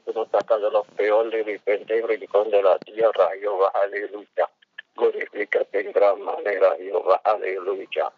[0.00, 4.48] que nos saca de los peores y rincón de la tierra, Jehová, aleluya.
[4.96, 8.12] Glorifícate en gran manera, Jehová, aleluya.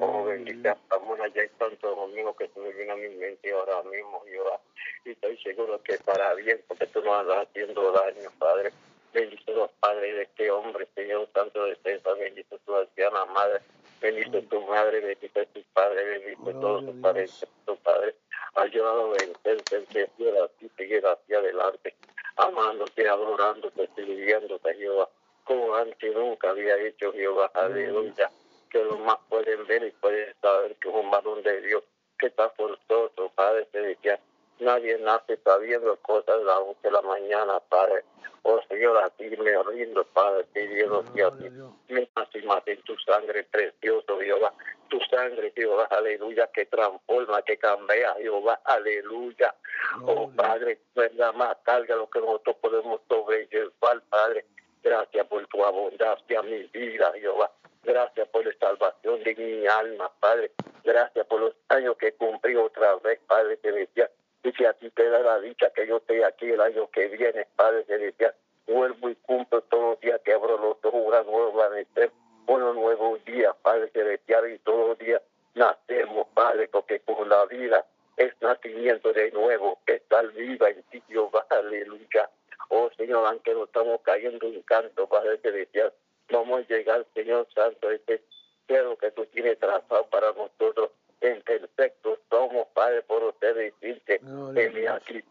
[0.00, 3.82] Oh, bendita Ramona, ya hay tanto domingo que tú me viene a mi mente ahora
[3.84, 4.60] mismo, Jehová.
[5.04, 8.72] Y estoy seguro que para bien, porque tú no andas haciendo daño, Padre.
[9.12, 13.60] Bendito los padres de este hombre, Señor, tanto de César, bendito tu anciana madre,
[14.00, 18.14] bendito tu madre, bendito tu padre, bendito todos tus padres, tu padre.
[18.54, 20.10] Ayúdalo a vencer, vencer,
[20.44, 21.94] así, seguir hacia adelante,
[22.36, 25.08] amándote, adorándote, sirviéndote, Jehová,
[25.44, 28.30] como antes nunca había hecho Jehová, aleluya
[28.70, 31.82] que los más pueden ver y pueden saber que es un varón de Dios
[32.18, 34.20] que está por todo, Padre Celestial.
[34.60, 38.04] Nadie nace sabiendo cosas de la de la mañana, Padre.
[38.42, 41.48] Oh Señor, a ti me rindo, Padre, pidiendo que a ti
[41.88, 42.08] me
[42.44, 44.52] más en tu sangre precioso, Jehová.
[44.88, 49.54] Tu sangre, Jehová, aleluya, que transforma, que cambia, Jehová, aleluya.
[50.04, 54.44] Oh Padre, verdad más carga lo que nosotros podemos sobrellevar, Padre.
[54.82, 57.50] Gracias por tu abundancia, mi vida, Jehová.
[57.82, 60.52] Gracias por la salvación de mi alma, Padre.
[60.84, 64.10] Gracias por los años que cumplí otra vez, Padre Celestial.
[64.42, 67.08] Y si a ti te da la dicha que yo esté aquí el año que
[67.08, 68.34] viene, Padre Celestial,
[68.66, 72.10] vuelvo y cumplo todos los días que abro los ojos, una nueva amanecer,
[72.46, 75.22] unos nuevos días, Padre Celestial, y todos los días
[75.54, 77.84] nacemos, Padre, porque con la vida
[78.16, 82.30] es nacimiento de nuevo, estar viva en ti, Dios, aleluya.
[82.68, 85.92] Oh Señor, aunque no estamos cayendo en canto, Padre Celestial,
[86.30, 88.22] vamos a llegar, Señor Santo, este
[88.66, 90.90] cielo que tú tienes trazado para nosotros.
[91.20, 94.20] En perfecto somos, Padre, por ustedes decirte,
[94.88, 95.22] aquí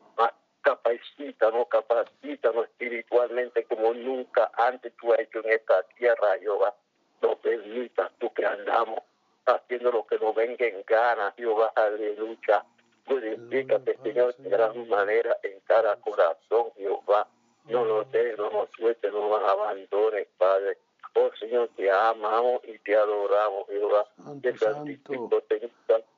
[0.61, 6.75] capacítanos, capacítanos espiritualmente como nunca antes tú has hecho en esta tierra, Jehová.
[7.21, 8.99] No permitas tú que andamos
[9.45, 12.63] haciendo lo que nos venga en gana, Jehová, aleluya.
[13.07, 17.27] Glorifícate, Señor, de gran manera en cada corazón, Jehová.
[17.65, 20.77] No nos dejes, no nos sueltes, no nos abandones, Padre.
[21.15, 24.06] Oh Señor, te amamos y te adoramos, Jehová.
[24.41, 25.29] Te santifico,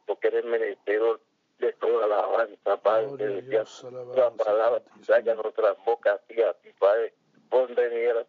[0.05, 1.19] porque eres merecedor
[1.59, 3.41] de toda la alabanza, Padre.
[4.15, 7.13] La palabra salga nuestras bocas así a ti, Padre.
[7.49, 7.67] Pon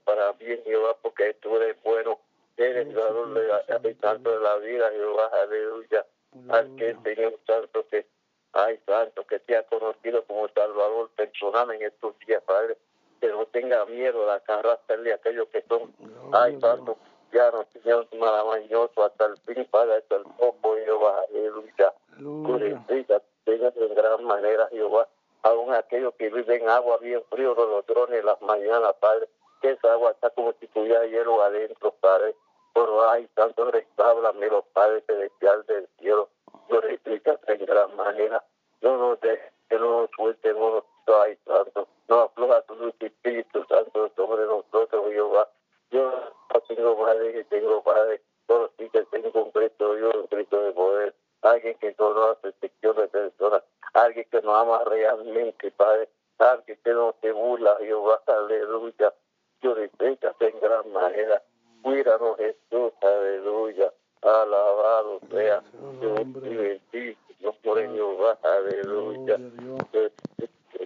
[0.05, 2.19] para bien, Jehová, porque tú eres bueno.
[2.57, 6.07] Eres el dador de la, tanto de la vida, Jehová, aleluya.
[6.49, 8.07] Al que Señor Santo que,
[8.53, 12.77] ay, Santo, que te ha conocido como Salvador personal en estos días, Padre
[13.23, 15.95] que no tenga miedo de aquellos que son,
[16.33, 16.97] ay, tanto
[17.31, 21.95] cristianos, Señor, maravilloso, hasta el fin, Padre, hasta el poco, Jehová, aleluya.
[22.19, 25.07] Glorifica, Señor, de gran manera, Jehová,
[25.45, 29.29] aún aquellos que viven agua bien frío de los drones las mañanas, Padre,
[29.61, 32.35] que esa agua está como si tuviera hielo adentro, Padre.
[32.75, 36.29] Pero ay, tanto restáblame los Padres celestial del cielo,
[36.69, 38.43] glorifica en gran manera.
[38.81, 43.65] No nos dejes, que no nos suelte, no nos ay, santo no afloja tu Espíritu
[43.65, 45.49] Santo sobre nosotros, Jehová.
[45.91, 46.11] Yo
[46.53, 50.63] no tengo padre que tengo padre, solo sí que tengo un Cristo Dios, un Cristo
[50.63, 53.63] de poder, alguien que conoce excepción de personas,
[53.95, 59.15] alguien que nos ama realmente, Padre, alguien que no se burla, Jehová, aleluya.
[59.63, 61.43] Yo respétate en gran manera.
[61.83, 63.91] Cuídanos, Jesús, aleluya.
[64.21, 65.63] Alabado sea.
[66.01, 67.55] Dios y bendito.
[67.63, 69.39] Por Jehová, aleluya.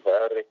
[0.04, 0.46] Padre,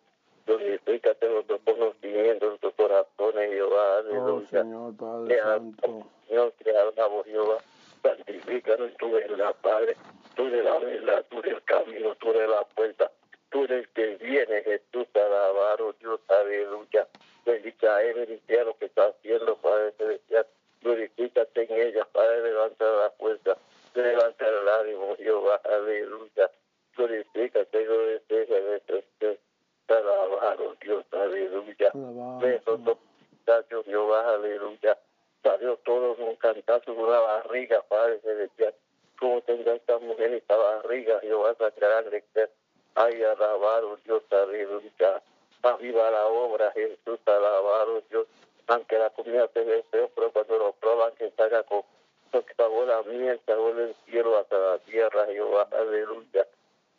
[0.46, 4.47] glorifícate los dos conocimientos, los corazones, Jehová, aleluya.
[4.47, 6.07] Señor Padre Santo.
[6.28, 7.57] Señor, te alabamos, Jehová.
[8.01, 9.95] Santifícanos, tú eres la Padre,
[10.35, 13.12] tú eres la verdad, tú eres el camino, tú eres la puerta,
[13.50, 17.07] tú eres el que viene, Jesús, alabado, Dios, aleluya.
[17.45, 20.45] Bendita es, bendita lo que está haciendo, Padre Celestial.
[20.81, 23.57] Glorifícate en ella, Padre, levanta la fuerza,
[23.95, 26.51] levanta el ánimo, Jehová, aleluya.
[26.95, 29.39] Glorifícate, glorifícate,
[29.88, 31.91] alabado Dios, aleluya.
[32.39, 34.97] Besos, muchachos, Jehová, aleluya.
[35.44, 38.73] Salió todo un cantazo de una barriga, Padre Celestial.
[39.19, 42.50] Como tendrá esta mujer esta barriga, Jehová, esa grande que
[42.95, 45.22] ay, alabado Dios, aleluya.
[45.79, 48.27] Viva la obra, Jesús, alabado Dios.
[48.68, 51.83] Aunque la comida te deseo, pero cuando lo prueban, que salga con
[52.57, 56.47] sabor a miel, sabor del cielo hasta la tierra, Jehová, aleluya.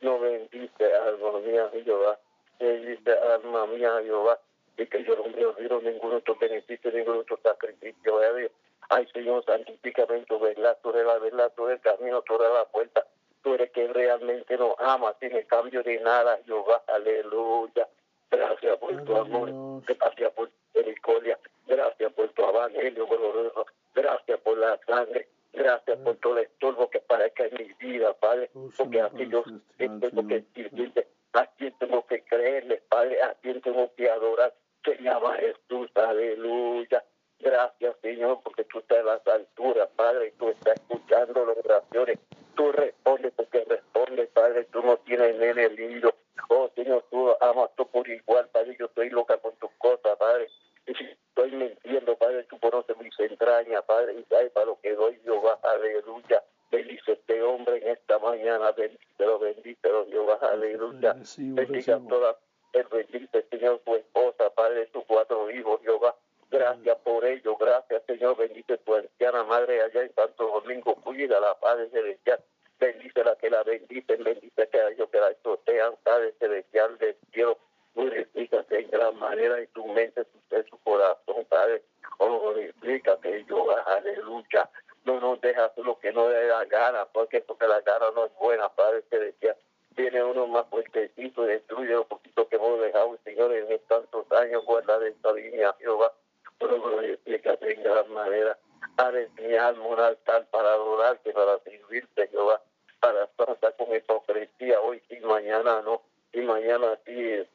[0.00, 2.18] No bendice, alma mía, Jehová
[2.58, 4.38] dice alma mía Jehová,
[4.76, 8.52] y que yo no me olvido ningún otro beneficio, ningún otro sacrificio de Dios.
[8.88, 12.36] Ay, Señor, santificame en tu verdad, tú eres la verdad, tú eres el camino, tú
[12.36, 13.06] eres la puerta,
[13.42, 17.88] tú eres que realmente nos ama, sin el cambio de nada, Jehová, aleluya.
[18.30, 24.58] Gracias por tu amor, gracias por tu misericordia, gracias por tu evangelio glorioso, gracias por
[24.58, 29.28] la sangre, gracias por todo el estorbo que parezca en mi vida, Padre, porque así
[29.28, 29.42] yo
[29.76, 31.46] tengo que decirte a
[31.78, 34.54] tengo que creerle, Padre, a tengo que adorar.
[34.84, 37.04] Se llama Jesús, aleluya.
[37.38, 42.18] Gracias, Señor, porque tú estás en las alturas, Padre, y tú estás escuchando las oraciones.
[42.54, 46.14] Tú respondes porque respondes, Padre, tú no tienes nene lindo.
[46.48, 50.48] Oh, Señor, tú amas tú por igual, Padre, yo estoy loca con tus cosas, Padre.
[50.86, 55.58] Estoy mintiendo, Padre, tú conoces mis entrañas, Padre, y sabes para lo que doy, Jehová,
[55.62, 56.42] aleluya.
[56.70, 61.16] Bendice este hombre en esta mañana, bendícelo, bendícelo, Jehová, aleluya.
[61.38, 62.38] Bendiga toda,
[62.72, 66.14] el bendice, Señor, tu esposa, Padre, tus cuatro hijos, Jehová.
[66.50, 71.58] Gracias por ello, gracias, Señor, bendice tu anciana madre allá en Santo Domingo, cuida la
[71.58, 72.40] Padre Celestial.
[72.78, 77.16] Bendice la que la bendicen, bendice que a ellos que la exotean, Padre Celestial del
[77.32, 77.58] cielo.
[77.96, 81.82] Glorifícate en gran manera en tu mente, en su corazón, Padre.
[82.18, 84.70] Oh, glorifícate, Jehová, aleluya
[85.06, 88.34] no nos dejas lo que no le da gana, porque porque la gana no es
[88.34, 89.56] buena, Padre Celestial.
[89.90, 94.98] Viene uno más fuertecito destruye lo poquito que hemos dejado, Señor, en tantos años, guarda
[94.98, 96.12] de esta línea, Jehová.
[96.58, 98.58] Pero glorifícate en gran manera.
[98.98, 102.60] Haz mi alma un altar para adorarte, para servirte, Jehová,
[103.00, 106.02] para estar con hipocresía hoy y mañana no.
[106.32, 107.46] Y mañana sí,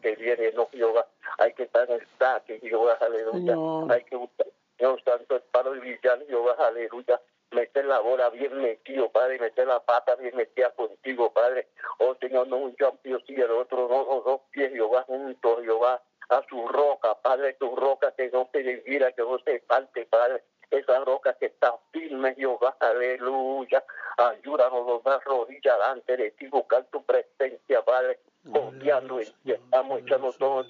[0.00, 1.06] que viene, no, Jehová.
[1.38, 3.94] Hay que estar en saque, Jehová, aleluya.
[3.94, 4.46] Hay que buscar
[4.78, 7.20] Dios santo, es para villano, Jehová, aleluya.
[7.50, 11.66] Meter la bola bien metido, Padre, meter la pata bien metida contigo, Padre.
[11.98, 16.00] Oh Señor, no un champion, sí, el otro, no, los dos pies, Jehová, juntos, Jehová,
[16.28, 20.44] a su roca, Padre, tu roca que no se divida, que no se falte, Padre.
[20.70, 23.82] Esa roca que está firme, Jehová, aleluya.
[24.18, 28.20] Ayúdanos los más rodillas delante de ti, buscar tu presencia, Padre
[28.52, 30.68] confiando en ti, estamos echando todas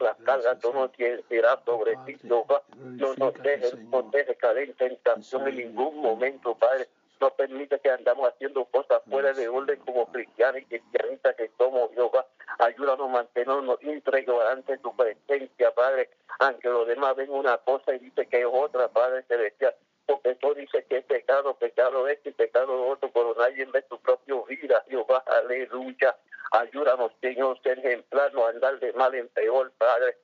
[0.57, 0.91] todo nos
[1.29, 2.63] será sobre ti, Jehová.
[2.77, 6.89] No nos dejes, no dejes caer en tentación en ningún momento, Padre.
[7.21, 11.91] No permite que andamos haciendo cosas fuera de orden como cristianos y cristianistas que somos,
[11.93, 12.25] Jehová.
[12.59, 16.11] Ayúdanos a mantenernos íntegros ante tu presencia, Padre.
[16.39, 19.75] Aunque los demás ven una cosa y dicen que es otra, Padre celestial.
[20.07, 23.99] Porque tú dices que es pecado, pecado este y pecado otro, pero nadie ve tu
[24.01, 25.23] propia vida, Jehová.
[25.27, 26.17] Aleluya.
[26.53, 30.17] Ayúdanos, Señor, ser ejemplar, no andar de mal en peor, Padre.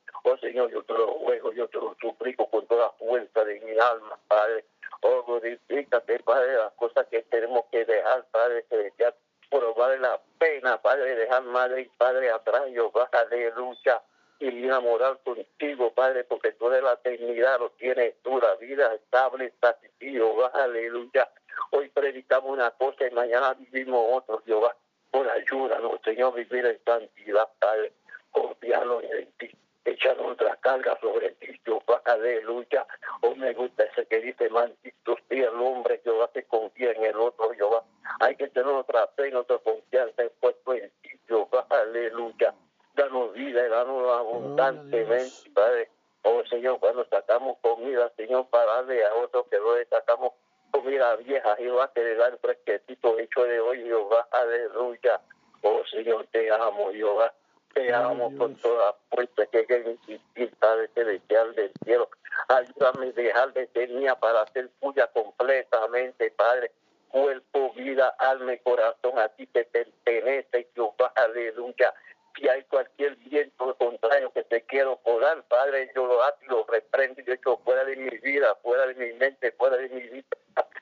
[0.45, 4.19] Señor, yo te lo ruego, yo te lo suplico con toda fuerza de mi alma,
[4.29, 4.65] Padre.
[5.01, 9.15] Oh, glorifícate, Padre, las cosas que tenemos que dejar, Padre celestial.
[9.51, 14.03] Pero vale la pena, Padre, dejar madre y Padre atrás, Jehová, aleluya.
[14.41, 19.47] Y enamorar contigo, Padre, porque tú de la eternidad lo tienes tú, la vida estable
[19.47, 21.31] está aquí, Jehová, aleluya.
[21.71, 24.75] Hoy predicamos una cosa y mañana vivimos otra, Jehová
[25.15, 27.93] por ayúdanos, Señor, vivir en santidad, Padre,
[28.33, 29.49] confiarnos en ti,
[29.85, 32.87] echar nuestra carga sobre ti, Jehová, aleluya.
[33.21, 37.17] Oh, me gusta ese que dice, maldito sea el hombre, Jehová, que confía en el
[37.17, 37.85] otro, Jehová.
[38.21, 42.55] Hay que tener nuestra fe y nuestra confianza puesto en ti, Jehová, aleluya.
[42.95, 45.91] Danos vida y danos abundantemente, Padre.
[46.23, 50.33] Oh, Señor, cuando sacamos comida, Señor, para darle a otro que no le sacamos
[50.71, 55.21] comida vieja, Jehová, te le da el fresquetito hecho de hoy, Jehová, aleluya.
[55.61, 57.33] Oh Señor, te amo, Jehová.
[57.93, 62.09] Amo con toda fuerza que hay insistir, Padre celestial del cielo.
[62.49, 63.91] Ayúdame a dejar de ser
[64.21, 66.71] para ser tuya completamente, Padre.
[67.09, 71.95] Cuerpo, vida, alma y corazón, a ti te pertenece, Jehová, aleluya.
[72.37, 77.23] Si hay cualquier viento contrario que te quiero colar, Padre, yo lo y lo reprendo
[77.23, 80.27] yo echo fuera de mi vida, fuera de mi mente, fuera de mi vida,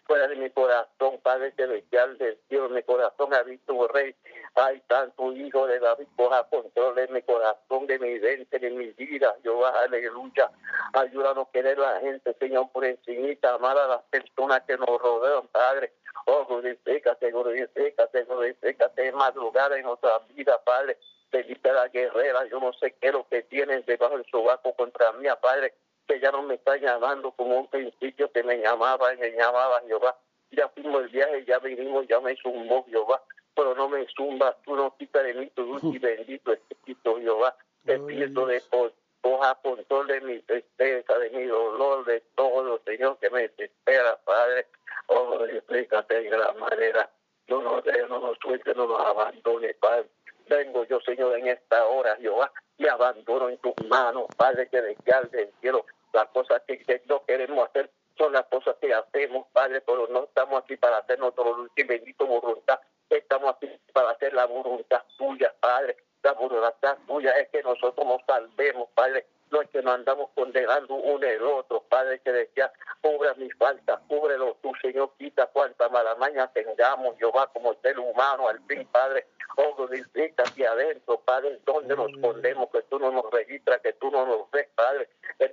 [0.04, 4.14] fuera de mi corazón, Padre celestial del cielo, mi corazón ha visto un rey.
[4.54, 8.90] Hay tanto hijo de David, coja control de mi corazón, de mi mente, de mi
[8.90, 10.50] vida, yo aleluya.
[10.92, 14.88] Ayúdanos a querer a la gente, Señor, por encimita, amar a las personas que nos
[15.00, 15.92] rodean, Padre.
[16.26, 20.98] Oh, glorifícate, glorifícate, glorifícate, madrugada en nuestra vida, Padre.
[21.30, 25.12] Felipe la guerrera, yo no sé qué es lo que tienen debajo del sobaco contra
[25.12, 25.72] mí, Padre,
[26.12, 29.80] que ya no me está llamando como un principio que me llamaba y me llamaba
[29.86, 30.16] Jehová.
[30.50, 33.22] Ya fuimos el viaje, ya vinimos, ya me zumbó Jehová,
[33.54, 37.56] pero no me zumba, tú no quitas de mí tu luz y bendito Espíritu Jehová.
[37.86, 38.92] Te pido de por,
[39.22, 44.66] coja control de mi tristeza, de mi dolor, de todo, Señor, que me desespera, Padre.
[45.06, 47.10] Oh, explícate de gran manera.
[47.48, 50.08] No nos dejes, no nos suelte, no nos abandone, Padre
[50.48, 55.28] vengo yo, Señor, en esta hora, Jehová, me abandono en tus manos, Padre, que desde
[55.30, 59.80] del cielo, las cosas que, que, no queremos hacer son las cosas que hacemos, Padre,
[59.80, 62.78] pero no estamos aquí para hacer nuestro y bendito voluntad,
[63.08, 68.20] estamos aquí para hacer la voluntad tuya, Padre, la voluntad tuya es que nosotros nos
[68.26, 73.54] salvemos, Padre, no es que nos andamos condenando uno el otro, Padre Celestial, cubre mis
[73.56, 79.26] faltas, cúbrelo tú, Señor, quita cuanta malamaña tengamos, Jehová, como ser humano, al fin, Padre,
[79.56, 84.10] oh, glorifica aquí adentro, Padre, donde nos escondemos, que tú no nos registras, que tú
[84.10, 85.48] no nos ves, Padre, que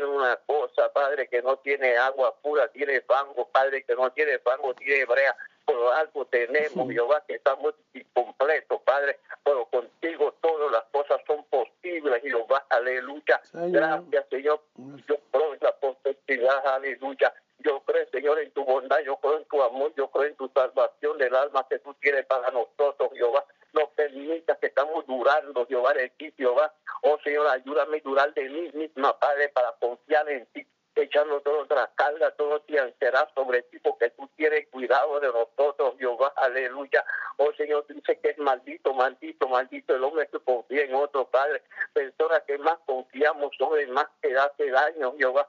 [0.00, 4.38] tiene una cosa, Padre, que no tiene agua pura, tiene fango, Padre, que no tiene
[4.38, 10.84] fango, tiene brea, por algo tenemos, Jehová, que estamos incompletos, Padre, pero contigo todas las
[10.84, 13.40] cosas son posibles, Jehová, aleluya.
[13.52, 14.62] Gracias, Señor.
[15.06, 17.34] Yo creo en la posibilidad, aleluya.
[17.58, 20.48] Yo creo, Señor, en tu bondad, yo creo en tu amor, yo creo en tu
[20.48, 23.44] salvación del alma que tú tienes para nosotros, Jehová.
[23.74, 26.72] No permitas que estamos durando, Jehová, de ti, Jehová.
[27.02, 31.62] Oh, Señor, ayúdame a durar de mí misma, Padre, para confiar en ti echando toda
[31.62, 32.62] otra carga, todo
[32.98, 37.04] será sobre ti, porque tú tienes cuidado de nosotros, Jehová, aleluya.
[37.38, 41.62] Oh Señor, dice que es maldito, maldito, maldito el hombre que confía en otro Padre.
[41.94, 45.48] Personas que más confiamos son el más que hace daño, Jehová.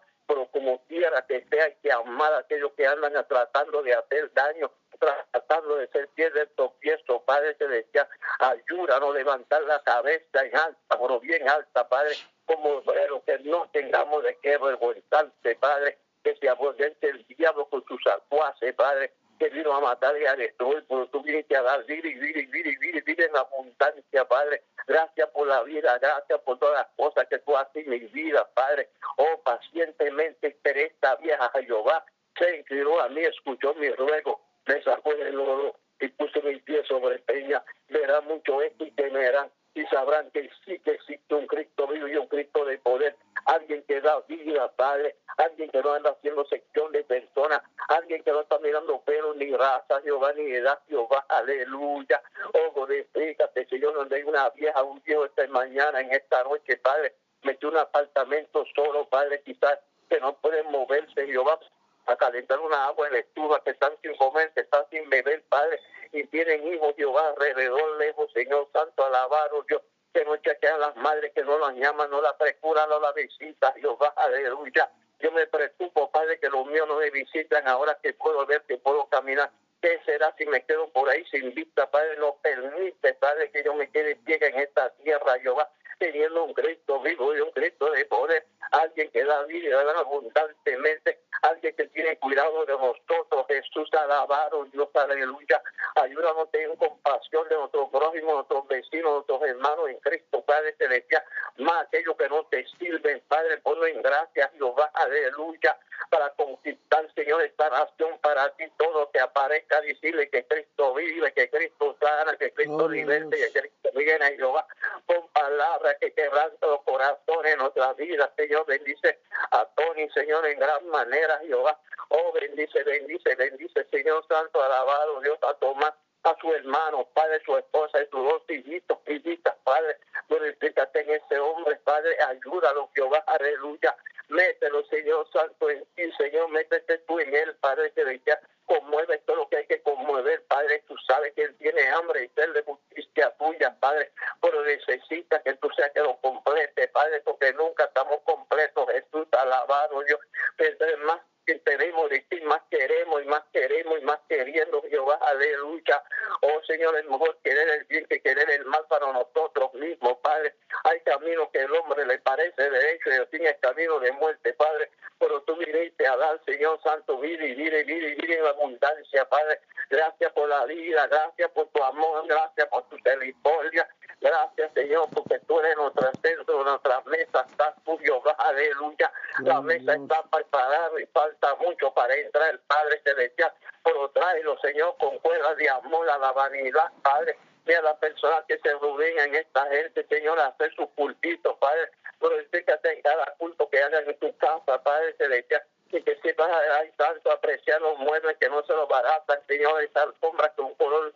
[0.61, 5.77] Como quiera que sea, que amar a aquellos que andan tratando de hacer daño, tratando
[5.77, 11.19] de ser pies de tropiezo, Padre Celestial, ayúdanos a levantar la cabeza en alta, pero
[11.19, 12.13] bien alta, Padre,
[12.45, 17.83] como pero que no tengamos de qué avergonzarse, Padre, que se aborrece el diablo con
[17.85, 21.83] sus acuaces, Padre, que vino a matar y a destruir, pero tú viniste a dar
[21.85, 24.61] vida y vida y vida y vida en abundancia, Padre.
[24.85, 28.47] Gracias por la vida, gracias por todas las cosas que tú haces en mi vida,
[28.53, 28.89] Padre.
[29.17, 32.05] Oh, pacientemente esperé esta vieja Jehová.
[32.37, 36.87] Se inclinó a mí, escuchó mi ruego, me sacó del lodo y puso mis pies
[36.87, 37.63] sobre peña.
[37.89, 42.15] Verá mucho esto y temerán y sabrán que sí que existe un Cristo vivo y
[42.15, 46.91] un Cristo de poder, alguien que da vida, Padre, alguien que no anda haciendo sección
[46.91, 52.21] de personas, alguien que no está mirando pelo ni raza, Jehová, ni edad, Jehová, aleluya.
[52.53, 57.15] Oh, glorifícate, Señor, donde hay una vieja, un viejo esta mañana, en esta noche, Padre,
[57.43, 59.79] metió un apartamento solo, Padre, quizás
[60.09, 61.59] que no pueden moverse, Jehová,
[62.07, 65.43] a calentar una agua en la estufa, que están sin comer, que están sin beber,
[65.49, 65.79] Padre,
[66.11, 69.81] y tienen hijos, Jehová, alrededor, lejos, Señor Santo, alabaros, Dios,
[70.13, 73.73] que no chequean las madres que no las llaman, no las procuran, no las visitan,
[73.75, 74.89] Jehová, aleluya.
[75.19, 78.77] Yo me preocupo, Padre, que los míos no me visitan ahora que puedo ver, que
[78.77, 79.51] puedo caminar.
[79.81, 82.17] ¿Qué será si me quedo por ahí sin vista, Padre?
[82.17, 85.69] No permite, Padre, que yo me quede ciega en esta tierra, Jehová,
[86.01, 91.75] teniendo un Cristo vivo y un Cristo de poder, alguien que da vida abundantemente, alguien
[91.75, 95.61] que tiene cuidado de nosotros, Jesús, alabado, Dios, aleluya.
[95.95, 101.23] Ayúdanos a tener compasión de nuestros prójimos, nuestros vecinos, nuestros hermanos en Cristo, Padre Celestial,
[101.57, 105.77] más aquellos que no te sirven, Padre, ponlo en gracia, Jehová, aleluya,
[106.09, 111.49] para conquistar, Señor, esta nación para ti, todo que aparezca, decirle que Cristo vive, que
[111.49, 114.65] Cristo sana, que Cristo liberte, que Cristo viene, Jehová,
[115.05, 119.19] con palabras que quebrantan los corazones en nuestras vidas, Señor, bendice
[119.51, 121.79] a Tony, Señor, en gran manera, Jehová,
[122.09, 125.93] oh, bendice, bendice, bendice, Señor Santo, alabado, Dios, a Tomás,
[126.23, 129.97] a su hermano, Padre, su esposa y sus dos hijitos, hijitas, Padre,
[130.29, 133.95] glorifícate en ese hombre, Padre, ayúdalo, Jehová, aleluya,
[134.29, 139.37] mételo, Señor Santo, en ti, Señor, métete tú en él, Padre, que ya conmueve todo
[139.37, 142.63] lo que hay que conmover, Padre, tú sabes que él tiene hambre y sed de
[142.63, 144.11] justicia tuya, Padre,
[144.41, 150.01] pero necesita que tú seas que lo complete, Padre, porque nunca estamos completos, Jesús, alabado,
[150.03, 150.19] Dios,
[150.55, 155.19] pero más que tenemos de ti, más queremos y más queremos y más queriendo, Jehová,
[155.21, 156.03] aleluya.
[156.41, 160.55] Oh Señor, es mejor querer el bien que querer el mal para nosotros mismos, Padre.
[160.83, 164.89] Hay caminos que el hombre le parece derecho y fin es camino de muerte, Padre.
[165.19, 168.45] Pero tú viniste a dar, Señor Santo, vida y vida y vida y vida en
[168.45, 169.59] abundancia, Padre.
[169.89, 173.87] Gracias por la vida, gracias por tu amor, gracias por tu misericordia.
[174.21, 179.11] Gracias, Señor, porque tú eres nuestro centro, nuestra mesa está tú, Jehová, aleluya.
[179.39, 181.05] La mesa está preparada y
[181.39, 186.17] falta mucho para entrar el Padre Celestial, pero tráelo, Señor, con cuerdas de amor a
[186.17, 187.37] la vanidad, Padre.
[187.65, 191.89] Mira las personas que se reúnen en esta gente, Señor, a hacer sus cultitos, Padre.
[192.19, 196.49] Glorifícate en cada culto que hagan en tu casa, Padre Celestial y que sepas
[196.95, 201.10] tanto apreciar los muebles que no se los baratan, Señor, esa alfombra con color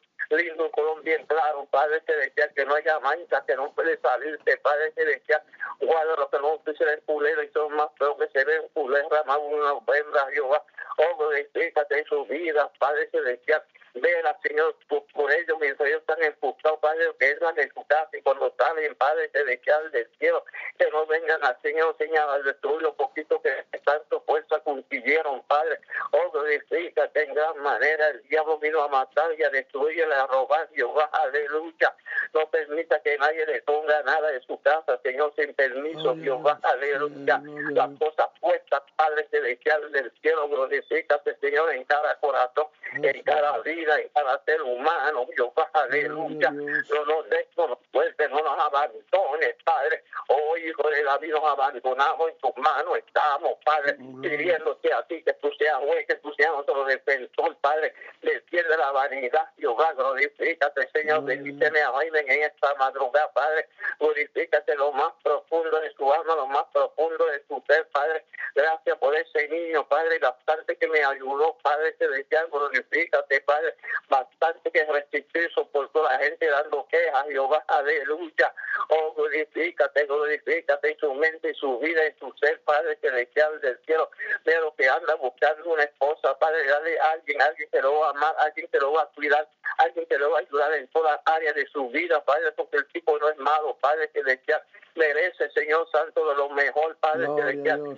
[0.72, 5.42] color bien claro, Padre Celestial, que no haya mancha, que no puede salirte, Padre Celestial,
[5.80, 9.38] guarda los que no el culero y son más feos que se ven culera, más
[9.38, 10.64] una hembra, Jehová,
[10.98, 13.64] oh, glorifícate en su vida, Padre Celestial,
[13.96, 18.22] Vela, Señor, por, por ellos mientras ellos están enfustados, Padre, que entran en su y
[18.22, 20.44] cuando salen, Padre, dejan del cielo,
[20.78, 25.80] que no vengan al Señor, Señor, a destruir lo poquito que tanto fuerza consiguieron, Padre.
[26.12, 28.10] Oh, glorifícate en gran manera.
[28.10, 31.94] El diablo vino a matar y a destruir a robar, Jehová, aleluya.
[32.34, 37.42] No permita que nadie le ponga nada de su casa, Señor, sin permiso, Jehová, aleluya.
[37.72, 44.00] Las cosas puestas, Padre celestial del cielo, glorifícate, Señor, en cada corazón, en cada vida,
[44.00, 46.52] en cada ser humano, Jehová, aleluya.
[46.52, 47.48] No nos dejes,
[47.92, 50.04] fuerte, no nos abandones, Padre.
[50.28, 55.34] Oh, Hijo de David, nos abandonamos en tus manos, estamos, Padre, pidiéndote a ti que
[55.34, 61.24] tú seas juez, que tú seas nuestro defensor, Padre, defiende la vanidad, Jehová, glorifícate, Señor,
[61.24, 63.68] bendíceme a Biden en esta madrugada, Padre,
[64.00, 68.98] glorifícate lo más profundo de su alma, lo más profundo de su ser, Padre, gracias
[68.98, 73.76] por ese niño, Padre, bastante que me ayudó, Padre, celestial, glorifícate, Padre,
[74.10, 75.40] bastante que resistí,
[75.72, 78.54] por toda la gente dando quejas, Jehová, aleluya,
[78.90, 83.78] oh, glorifícate, glorifícate en su mente, en su vida, en su ser, Padre, celestial del
[83.86, 84.10] cielo,
[84.44, 88.10] pero que anda buscando una esposa, Padre, dale a alguien, alguien que lo va a
[88.10, 91.20] amar, alguien que lo va a cuidar, alguien que lo va a ayudar en todas
[91.26, 94.62] áreas de su vida, Padre, porque el tipo no es malo, Padre, celestial,
[94.96, 97.98] merece, Señor Santo, de lo mejor, Padre Celestial.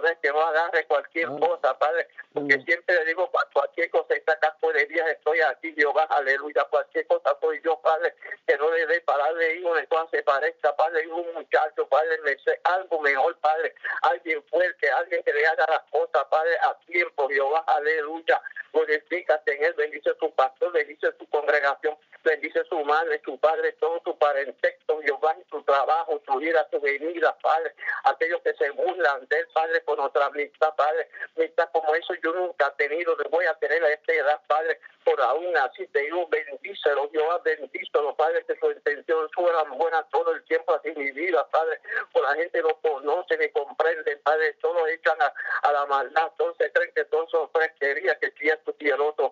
[0.00, 4.56] de que no agarre cualquier cosa, Padre, porque siempre le digo, cualquier cosa está acá
[4.60, 8.14] por el día, estoy aquí, Jehová, aleluya, cualquier cosa soy yo, Padre,
[8.46, 12.36] que no le dé para darle hijo de se parezca, Padre, un muchacho, Padre, me
[12.38, 17.28] sé algo mejor, Padre, alguien fuerte, alguien que le haga las cosas, Padre, a tiempo,
[17.28, 18.40] Jehová, aleluya,
[18.72, 24.00] glorifícate en él, bendice tu pastor, bendice tu congregación, bendice su madre, su padre, todo
[24.04, 29.46] su parentesco, Jehová, su trabajo, su vida, su venida, Padre, aquellos que se burlan del
[29.48, 33.54] Padre, por nuestra amistad, Padre, amistad como eso yo nunca he tenido, le voy a
[33.54, 38.56] tener a esta edad, Padre, por aún así te digo, bendícelo, Jehová, bendícelo, Padre, que
[38.56, 41.80] su intención fuera buena todo el tiempo así mi vida, Padre,
[42.12, 46.70] por la gente no conoce ni comprende, Padre, todos echan a, la maldad, todos se
[46.72, 48.67] creen que todos son fresquerías, que si esto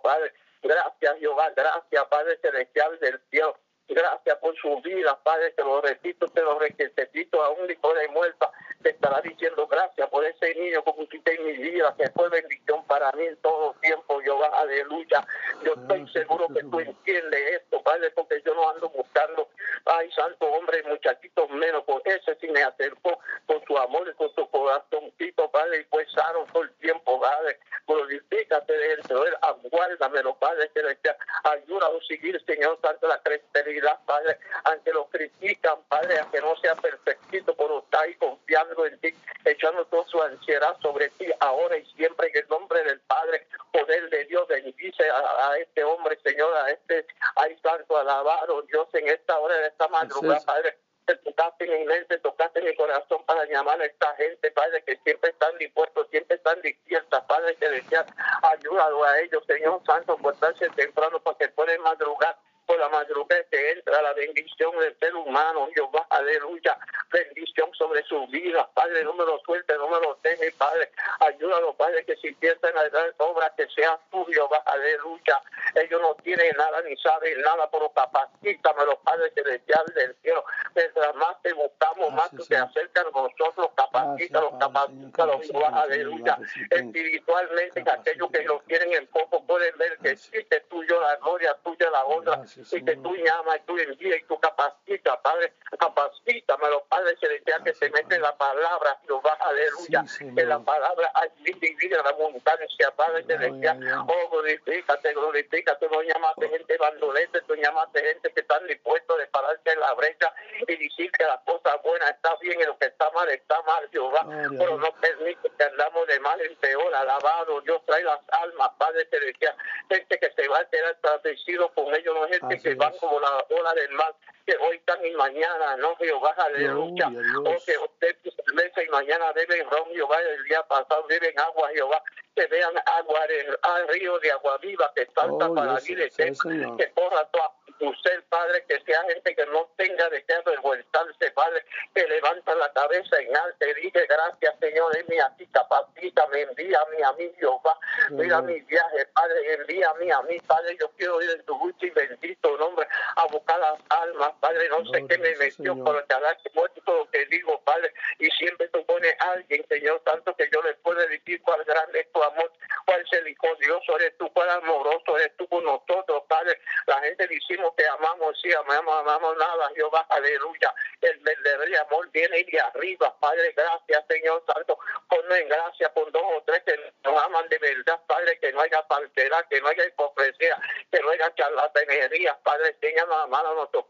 [0.02, 3.56] Padre, gracias, Jehová, gracias, Padre celestial del cielo,
[3.88, 8.50] Gracias por su vida, Padre, te lo repito, te lo repito, aún hijo de muerta,
[8.82, 12.84] te estará diciendo gracias por ese niño que pusiste en mi vida, que fue bendición
[12.86, 15.24] para mí en todo tiempo, yo aleluya.
[15.62, 19.48] Yo estoy seguro que tú entiendes esto, Padre, porque yo no ando buscando,
[19.84, 24.34] ay, santo hombre, muchachitos menos, por ese sí me acercó con su amor y con
[24.34, 29.00] su corazoncito, Padre, y pues sano todo el tiempo, Padre, glorifícate de él,
[29.42, 30.98] aguárdamelo, Padre, que le
[31.44, 33.75] ayúdalo a seguir, Señor Santo, la crestería
[34.06, 39.14] Padre, aunque lo critican, Padre, aunque no sea perfectito, pero está ahí confiando en ti,
[39.44, 44.08] echando toda su ansiedad sobre ti, ahora y siempre, en el nombre del Padre, poder
[44.10, 49.38] de Dios, bendice a, este hombre, Señor, a este, ay, santo, alabado Dios, en esta
[49.38, 53.44] hora, de esta madrugada, Padre te tocaste en mi mente, tocaste en mi corazón para
[53.46, 58.04] llamar a esta gente, Padre, que siempre están dispuestos, siempre están dispuestas, Padre, que decían,
[58.42, 62.36] ayúdalo a ellos, Señor Santo, por estarse temprano para que puedan madrugar
[62.66, 66.76] por la madrugada que entra la bendición del ser humano, Jehová, aleluya,
[67.10, 71.74] bendición sobre su vida, Padre, no me lo suelte, no me lo deje, Padre, ayúdalo,
[71.74, 75.40] Padre, que si piensan a dar obra, que sea tu Jehová, aleluya,
[75.74, 81.40] ellos no tienen nada ni saben nada, pero capacítamelo, Padre celestial del cielo, mientras más
[81.42, 86.38] te buscamos, más tú te acercas a nosotros, capacítalos, capacítalos, Jehová, aleluya,
[86.70, 91.90] espiritualmente, aquellos que lo quieren en poco pueden ver que existe tuyo la gloria, tuya
[91.90, 97.62] la honra, y que tú llamas, tú envías y tú capacitas, Padre, capacítamelo, Padre celestial,
[97.64, 102.10] que se mete en la palabra, Jehová, aleluya, en la palabra hay vida en la
[102.10, 108.66] abundancia, Padre celestial, oh, glorifícate, glorifícate, no llamaste gente bandolete, tú llamaste gente que están
[108.66, 110.32] dispuestos de pararse en la brecha
[110.66, 113.88] y decir que la cosa buena está bien y lo que está mal está mal,
[113.92, 114.26] Jehová,
[114.58, 119.06] pero no permite que andamos de mal en peor, alabado, Dios trae las almas, Padre
[119.10, 119.54] celestial,
[119.90, 123.44] gente que se va a quedar traducido con ellos, no es que van como la
[123.50, 124.14] ola del mar,
[124.46, 127.08] que hoy están y mañana, no Jehová, aleluya.
[127.40, 128.16] O que usted
[128.54, 132.02] mesa y mañana beben ron, Jehová, el día pasado beben agua, Jehová,
[132.34, 133.20] que vean agua
[133.62, 138.22] al río de agua viva que salta para la vida que corra toda tu ser,
[138.28, 143.18] Padre, que sea gente que no tenga de qué avergonzarse, Padre, que levanta la cabeza
[143.20, 147.78] en alto y dice, gracias, Señor, es mi aquí, capacítame, envíame a mí, Jehová,
[148.10, 151.90] mira mi viaje, Padre, envíame a mí, Padre, yo quiero ir en tu gusto y
[151.90, 156.68] bendito nombre a buscar las almas, Padre, no sé qué me metió, pero te agradezco
[156.84, 160.62] todo lo que digo, Padre, y siempre tú pones a alguien, Señor, tanto que yo
[160.62, 162.52] le puedo decir cuál grande es tu amor,
[162.84, 166.58] cuál misericordioso eres tú, Padre amoroso eres tú con nosotros, Padre.
[166.86, 170.74] La gente decimos que amamos, sí, amamos, amamos nada, Jehová, aleluya.
[171.00, 174.78] El verdadero amor viene de arriba, Padre, gracias, Señor Santo.
[175.08, 178.60] Ponnos en gracia con dos o tres que nos aman de verdad, Padre, que no
[178.60, 180.58] haya falsedad, que no haya hipocresía,
[180.90, 183.84] que no haya charlatanería, Padre, enséñanos a amar a nuestros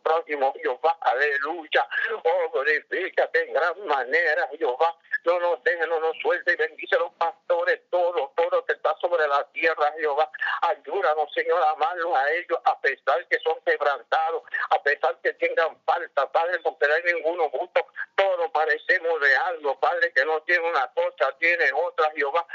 [0.55, 1.89] Jehová, aleluya.
[2.23, 4.95] Oh, glorifícate en gran manera, Jehová.
[5.25, 9.27] No nos deje, no nos suelte y bendice los pastores, todo, todo que está sobre
[9.27, 10.31] la tierra, Jehová.
[10.63, 15.77] Ayúdanos, Señor, a amarlos a ellos, a pesar que son quebrantados, a pesar que tengan
[15.85, 17.87] falta, Padre, no hay ninguno justo.
[18.15, 22.47] Todos parecemos de algo, Padre, que no tiene una cosa, tiene otra, Jehová.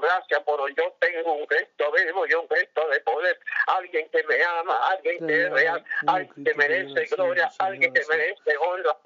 [0.00, 3.38] Gracias, por yo tengo un gesto vivo y un gesto de poder.
[3.66, 8.56] Alguien que me ama, alguien que es real, alguien que merece gloria, alguien que merece
[8.58, 8.96] honra.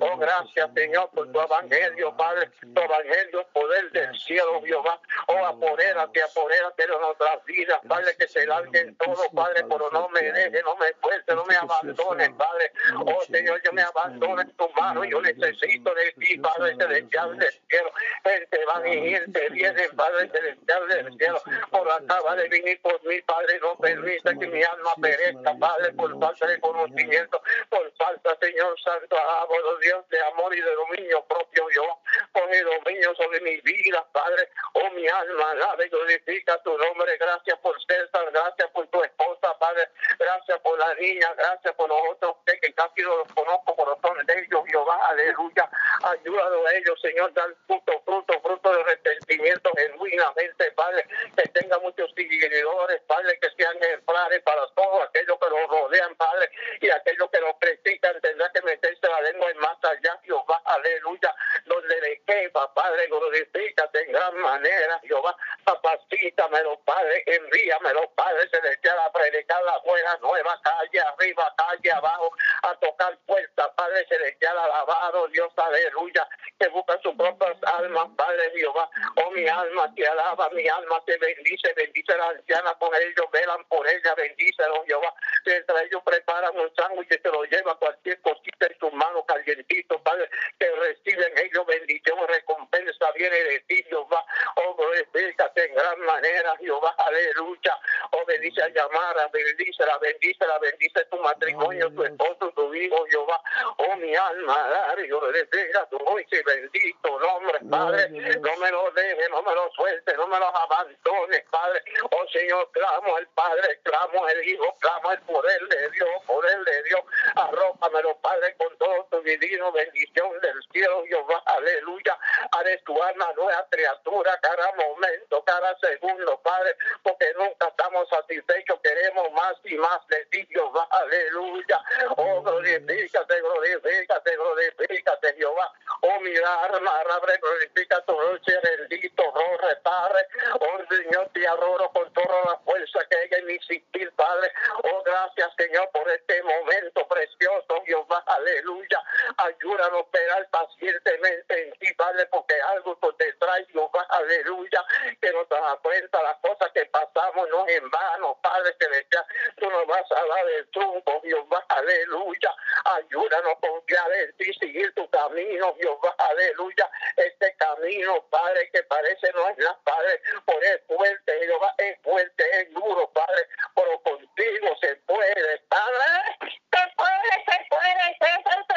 [0.00, 2.50] Oh, gracias, Señor, por tu evangelio, Padre.
[2.60, 5.00] Tu evangelio, poder del cielo, Jehová.
[5.28, 10.20] Oh, apodérate, apodérate de nuestras vidas, Padre, que se larguen todo, Padre, pero no me
[10.20, 12.72] deje, no me suelte, no me abandones, Padre.
[13.06, 17.52] Oh, Señor, yo me abandono en tu mano, yo necesito de ti, Padre celestial del
[17.68, 17.92] cielo.
[18.24, 21.42] Gente van y gente viene, Padre celestial del cielo.
[21.70, 26.18] Por acaba de venir por mí, Padre, no permita que mi alma perezca, Padre, por
[26.18, 31.68] falta de conocimiento, por falta, Señor Santo, oh Dios de amor y de dominio propio,
[31.70, 31.98] yo.
[32.32, 34.48] Pon el dominio sobre mi vida, Padre.
[34.74, 37.16] Oh, mi alma, alaba y glorifica tu nombre.
[37.18, 39.88] Gracias por César, gracias por tu esposa, Padre.
[40.18, 44.26] Gracias por la niña, gracias por los otros que, que casi no los conozco, son
[44.26, 45.68] de ellos, Jehová, aleluya.
[46.02, 49.70] Ayúdalo a ellos, Señor, dar fruto, fruto, fruto de arrepentimiento
[50.12, 51.06] genuinamente, Padre.
[51.36, 56.50] Que tenga muchos seguidores, Padre, que sean ejemplares para todos aquellos que los rodean, Padre,
[56.80, 61.34] y aquellos que los critican, tendrá que meterse la lengua en más allá, Jehová, aleluya.
[61.64, 65.36] Donde le quepa, Padre, glorifícate en gran manera, Jehová.
[65.64, 72.74] Capacítamelo, Padre, envíamelo, Padre celestial, a predicar la buena nueva, calle arriba, calle abajo, a
[72.76, 78.88] tocar puertas, Padre celestial, alabado, Dios, aleluya, que busca sus propias almas, Padre Jehová.
[79.16, 83.24] Oh, mi alma te alaba, mi alma te bendice, bendice a la anciana con ellos,
[83.32, 85.14] velan por ella, bendícelo, Jehová.
[85.46, 90.02] Mientras ellos preparan un sándwich y se lo lleva cualquier cosita en sus manos, calientito,
[90.02, 94.24] Padre, que reciben ellos bendición, recompensa viene de ti, Jehová.
[94.56, 97.78] Oh, glorifícate en gran manera, Jehová, aleluya.
[98.10, 103.40] Oh, bendice a Yamara, bendícela, bendícela, bendice tu matrimonio, tu esposo, tu hijo, Jehová.
[103.76, 108.08] Oh, mi alma, dale, glorifica tu noche, bendito nombre, Padre.
[108.08, 111.82] No me lo deje, no me lo suelte, no me los abandones, Padre.
[112.10, 116.82] Oh, Señor, clamo al Padre, clamo al Hijo, clamo al poder de Dios, poder de
[116.84, 117.00] Dios.
[117.36, 122.18] Arrópamelo, Padre, con todo tu divino bendición del cielo, Jehová, aleluya.
[122.52, 129.30] Haré tu alma nueva criatura cada momento, cada segundo, Padre, porque nunca estamos satisfechos, queremos
[129.32, 131.78] más y más de ti, Jehová, aleluya.
[132.16, 135.70] Oh, glorifícate, glorifícate, glorifícate, Jehová.
[136.00, 137.02] Oh, mi alma,
[137.40, 140.26] glorifica tu noche, bendito, oh, repare.
[140.60, 144.50] Oh, Señor, te adoro con toda la fuerza que hay en mi existir, Padre.
[144.84, 149.02] Oh, gracias, Señor, por este momento precioso, Jehová, aleluya.
[149.36, 153.28] Ayúdanos a esperar pacientemente en ti, Padre, porque algo te
[153.72, 154.84] Jehová, aleluya,
[155.20, 159.24] que nos da cuenta las cosas que pasamos no en vano, Padre celestial.
[159.58, 162.54] Tú nos vas a dar el trunco, Jehová, aleluya.
[162.84, 166.90] Ayúdanos a confiar en ti, seguir tu camino, Jehová, aleluya.
[167.16, 172.60] Este camino, Padre, que parece no es nada, Padre, por es fuerte, Jehová, es fuerte,
[172.60, 176.38] es duro, Padre, pero contigo se puede, Padre.
[176.40, 178.71] Se puede, se puede, se puede,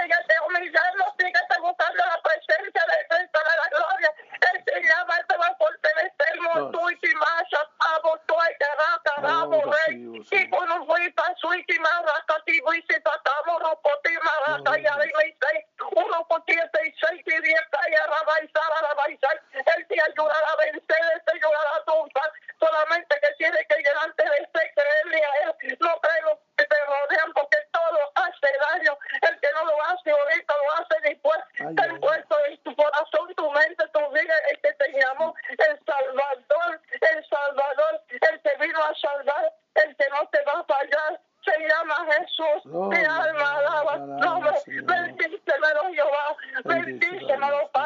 [0.00, 4.10] Síguete humillando, síguete buscando la presencia de Cristo de la gloria.
[4.48, 10.24] Él te va a fortalecer, montuiti, masha, abo, tuay, terraca, rabo, rey.
[10.30, 15.24] Y cuando fui para su última raca, ti fui, si tratamos, ropoti, maraca, y arriba
[15.26, 15.64] y seis.
[15.92, 17.60] Uno por siete y seis, y diez,
[17.90, 19.42] y arrabaizar, arrabaizar.
[19.52, 22.32] Él te ayudará a vencer, Él te ayudará a triunfar.
[22.58, 25.78] Solamente que tiene que llegarte de ese creerle a Él.
[25.78, 28.96] No creo que te rodean porque todo hace daño.
[29.22, 31.38] El que no lo hace ahorita lo hace después.
[31.58, 36.80] El puesto en tu corazón, tu mente, tu vida, el que te llamó, el Salvador,
[36.90, 41.20] el Salvador, el que vino a salvar, el que no te va a fallar.
[41.42, 47.79] Se llama Jesús, mi alma alaba nombre, bendícemelo Jehová, bendícemelo Padre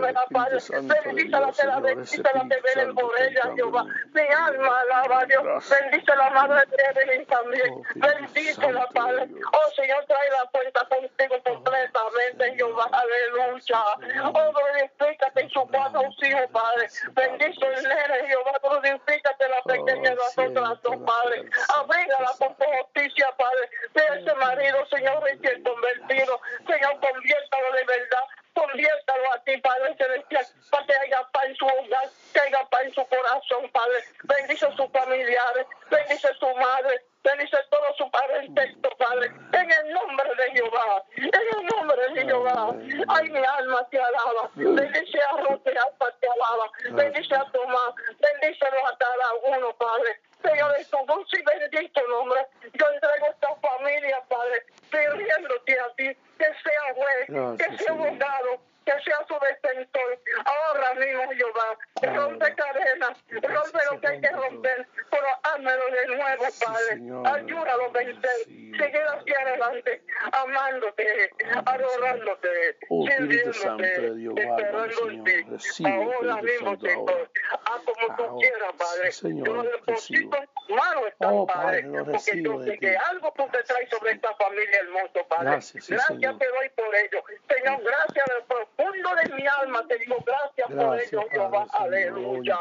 [0.00, 0.58] cuídamela, Padre.
[1.04, 3.84] Bendícela, te la bendícela, te velen por ella, Jehová.
[4.12, 5.68] Mi alma alaba a Dios.
[5.68, 7.82] Bendice la madre de Evelyn también.
[7.94, 9.28] Bendícela, Padre.
[9.52, 12.88] Oh, Señor, trae la cuenta contigo completamente, Jehová.
[12.92, 13.82] Aleluya.
[14.24, 16.88] Oh, glorifícate en su cuatro hijos, Padre.
[17.12, 18.52] Bendice el nene, Jehová.
[18.62, 21.50] Glorifícate la pequeña de nosotras, dos, Padre.
[21.76, 23.70] Abrígala con tu justicia, Padre.
[23.94, 26.40] De ese marido, Señor, recién convertido.
[26.66, 31.66] Señor, conviértalo de verdad conviértalo a ti, Padre Celestial, para que haya paz en su
[31.66, 34.04] hogar, que haya paz en su corazón, Padre.
[34.24, 39.30] Bendice a sus familiares, bendice a su madre, bendice todo su parentesco, Padre.
[39.52, 42.74] En el nombre de Jehová, en el nombre de Jehová.
[43.08, 44.50] Ay, mi alma te alaba.
[44.54, 46.70] Bendice a Rote, te alaba.
[46.90, 50.20] Bendice a Tomás, bendícelo a cada uno, Padre.
[50.42, 56.16] Señor, en tu dulce y bendito nombre, yo entrego esta familia, Padre, pidiéndote a ti
[56.38, 60.18] que sea juez, que sea abogado, que sea su defensor.
[60.44, 61.78] Ahora mismo, Jehová,
[62.14, 67.38] rompe cadenas, rompe lo que hay que romper, pero házmelo de nuevo, Padre.
[67.38, 71.30] Ayúdalo a vencer, sigue hacia adelante, amándote,
[71.66, 75.84] adorándote, oh, sirviéndote, esperando en ti.
[75.84, 79.10] Ahora mismo, Señor, haz como tú quieras, Padre.
[79.44, 80.38] Yo deposito
[80.70, 84.78] mano está, oh, Padre, porque yo sé que algo tú te traes sobre esta familia
[84.80, 85.44] hermosa, Padre.
[85.50, 87.24] Gracias, te doy por ello.
[87.48, 88.44] Señor, gracias del
[88.80, 91.66] profundo de mi alma, te digo gracias, por ello, Jehová.
[91.72, 92.58] Aleluya.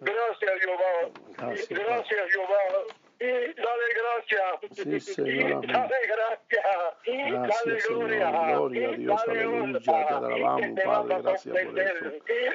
[0.00, 1.10] Gracias, Jehová.
[1.36, 2.84] Gracias, gracias Jehová.
[3.20, 4.42] Dale gracias.
[4.72, 5.66] Sí, Señor.
[5.66, 7.64] Dale gracias.
[7.64, 8.30] Dale gloria.
[8.30, 9.22] Gloria a Dios.
[9.28, 9.80] Aleluya.
[9.80, 11.22] Te alabamos, Padre.
[11.22, 12.04] Gracias por eso.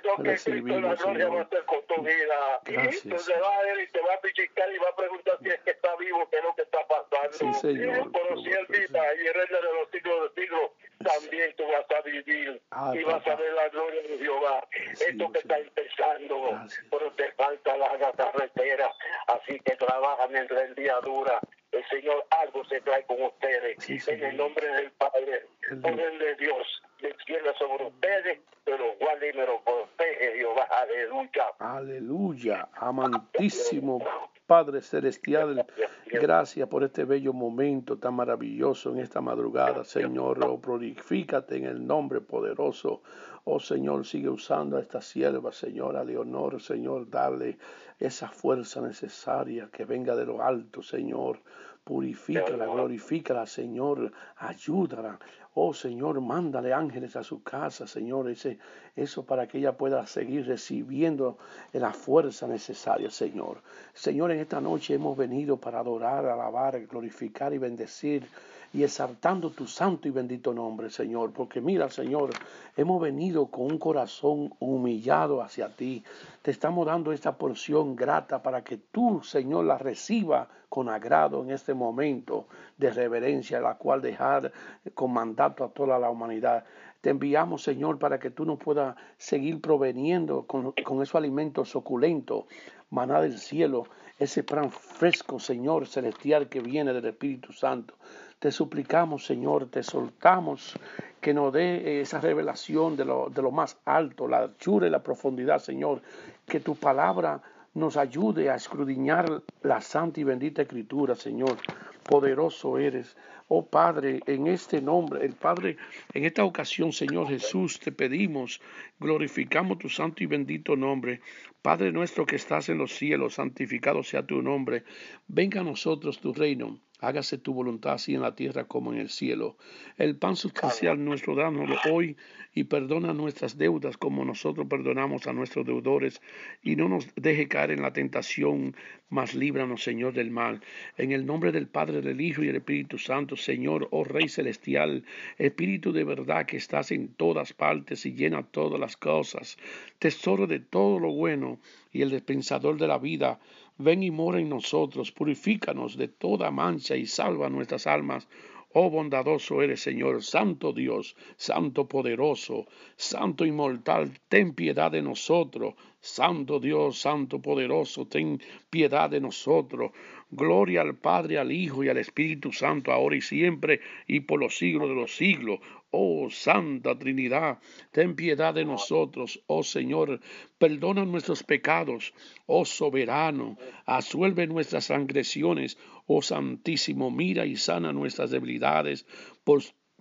[0.04, 2.62] Lo que Cristo la gloria va a hacer con tu vida.
[2.66, 3.06] Gracias.
[3.06, 5.60] Entonces va a él y te va a pichicar y va a preguntar si es
[5.62, 7.34] que está vivo, qué es lo que está pasando.
[7.34, 8.12] Sí, Señor.
[8.12, 10.72] Pero si él viva y reina de los siglos de siglos,
[11.04, 14.68] también tú vas a vivir Ah, y vas a ver la gloria de Jehová.
[14.92, 16.86] Esto que está empezando, Gracias.
[16.92, 18.92] pero te falta la carretera.
[19.28, 21.40] Así que trabaja mientras el día dura.
[21.72, 23.78] El Señor algo se trae con ustedes.
[23.84, 29.30] Sí, en el nombre del Padre, El- poder de Dios, descienda sobre ustedes, pero guarde
[29.30, 30.68] y me lo protege Jehová.
[30.82, 31.46] Aleluya.
[31.60, 34.00] Aleluya, amantísimo
[34.48, 35.66] Padre Celestial,
[36.08, 40.44] gracias por este bello momento tan maravilloso en esta madrugada, Señor.
[40.44, 43.04] Oh, glorifícate en el nombre poderoso.
[43.44, 47.58] Oh Señor, sigue usando a esta sierva, Señor, a Leonor, Señor, darle
[48.00, 51.40] esa fuerza necesaria que venga de lo alto, Señor.
[51.84, 55.20] Purifícala, glorifícala, Señor, ayúdala.
[55.56, 58.60] Oh Señor, mándale ángeles a su casa, Señor, ese,
[58.96, 61.40] eso para que ella pueda seguir recibiendo
[61.74, 63.62] la fuerza necesaria, Señor.
[63.94, 68.28] Señor, en esta noche hemos venido para adorar, alabar, glorificar y bendecir
[68.74, 71.32] y exaltando tu santo y bendito nombre, Señor.
[71.32, 72.32] Porque mira, Señor,
[72.78, 76.04] hemos venido con un corazón humillado hacia ti.
[76.42, 81.50] Te estamos dando esta porción grata para que tú, Señor, la reciba con agrado en
[81.50, 82.46] este momento
[82.78, 84.52] de reverencia, la cual dejar
[84.94, 86.64] con mandato a toda la humanidad.
[87.02, 92.46] Te enviamos, Señor, para que tú nos puedas seguir proveniendo con, con esos alimentos suculentos,
[92.92, 93.86] maná del cielo,
[94.20, 97.96] ese pan fresco, Señor, celestial que viene del Espíritu Santo.
[98.40, 100.80] Te suplicamos, Señor, te soltamos
[101.20, 105.04] que nos dé esa revelación de lo, de lo más alto, la anchura y la
[105.04, 106.02] profundidad, Señor.
[106.48, 107.42] Que tu palabra
[107.74, 111.58] nos ayude a escudriñar la santa y bendita escritura, Señor.
[112.04, 113.18] Poderoso eres.
[113.50, 115.76] Oh Padre, en este nombre, el Padre,
[116.14, 118.62] en esta ocasión, Señor Jesús, te pedimos,
[119.00, 121.20] glorificamos tu santo y bendito nombre.
[121.62, 124.86] Padre nuestro que estás en los cielos, santificado sea tu nombre.
[125.28, 126.80] Venga a nosotros tu reino.
[127.02, 129.58] Hágase tu voluntad así en la tierra como en el cielo.
[129.98, 132.18] El pan sustancial nuestro, dánoslo hoy
[132.54, 136.22] y perdona nuestras deudas como nosotros perdonamos a nuestros deudores
[136.62, 138.76] y no nos deje caer en la tentación,
[139.10, 140.62] mas líbranos, Señor, del mal.
[140.98, 145.06] En el nombre del Padre, del Hijo y del Espíritu Santo, Señor, oh Rey Celestial,
[145.38, 149.58] Espíritu de verdad que estás en todas partes y llena todas las cosas,
[150.00, 151.60] tesoro de todo lo bueno
[151.94, 153.40] y el dispensador de la vida,
[153.80, 158.28] ven y mora en nosotros, purifícanos de toda mancha y salva nuestras almas.
[158.74, 165.74] Oh bondadoso eres, Señor, Santo Dios, Santo poderoso, Santo inmortal, ten piedad de nosotros.
[166.02, 168.40] Santo Dios, Santo poderoso, ten
[168.70, 169.92] piedad de nosotros.
[170.30, 174.56] Gloria al Padre, al Hijo y al Espíritu Santo, ahora y siempre, y por los
[174.56, 175.60] siglos de los siglos.
[175.92, 177.60] Oh Santa Trinidad,
[177.92, 180.20] ten piedad de nosotros, oh Señor,
[180.60, 182.14] perdona nuestros pecados,
[182.46, 189.08] oh soberano, asuelve nuestras transgresiones, oh Santísimo, mira y sana nuestras debilidades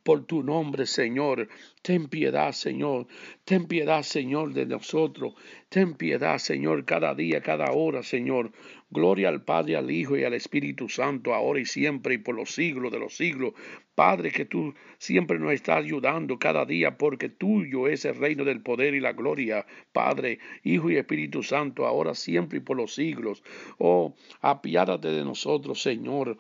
[0.09, 1.49] por tu nombre, Señor.
[1.83, 3.09] Ten piedad, Señor.
[3.45, 5.35] Ten piedad, Señor, de nosotros.
[5.69, 8.53] Ten piedad, Señor, cada día, cada hora, Señor.
[8.89, 12.55] Gloria al Padre, al Hijo y al Espíritu Santo, ahora y siempre y por los
[12.55, 13.53] siglos de los siglos.
[13.95, 18.63] Padre, que tú siempre nos estás ayudando cada día, porque tuyo es el reino del
[18.63, 19.67] poder y la gloria.
[19.93, 23.43] Padre, Hijo y Espíritu Santo, ahora siempre y por los siglos.
[23.77, 26.39] Oh, apiádate de nosotros, Señor.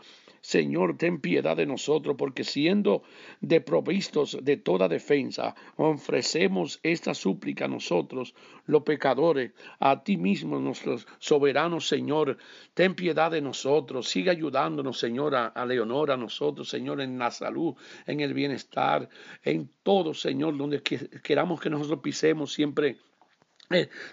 [0.48, 3.02] Señor, ten piedad de nosotros, porque siendo
[3.42, 8.34] deprovistos de toda defensa, ofrecemos esta súplica a nosotros,
[8.64, 12.38] los pecadores, a ti mismo, nuestro soberano Señor,
[12.72, 17.30] ten piedad de nosotros, sigue ayudándonos, Señor, a, a Leonora, a nosotros, Señor, en la
[17.30, 17.74] salud,
[18.06, 19.06] en el bienestar,
[19.42, 22.96] en todo, Señor, donde queramos que nosotros pisemos siempre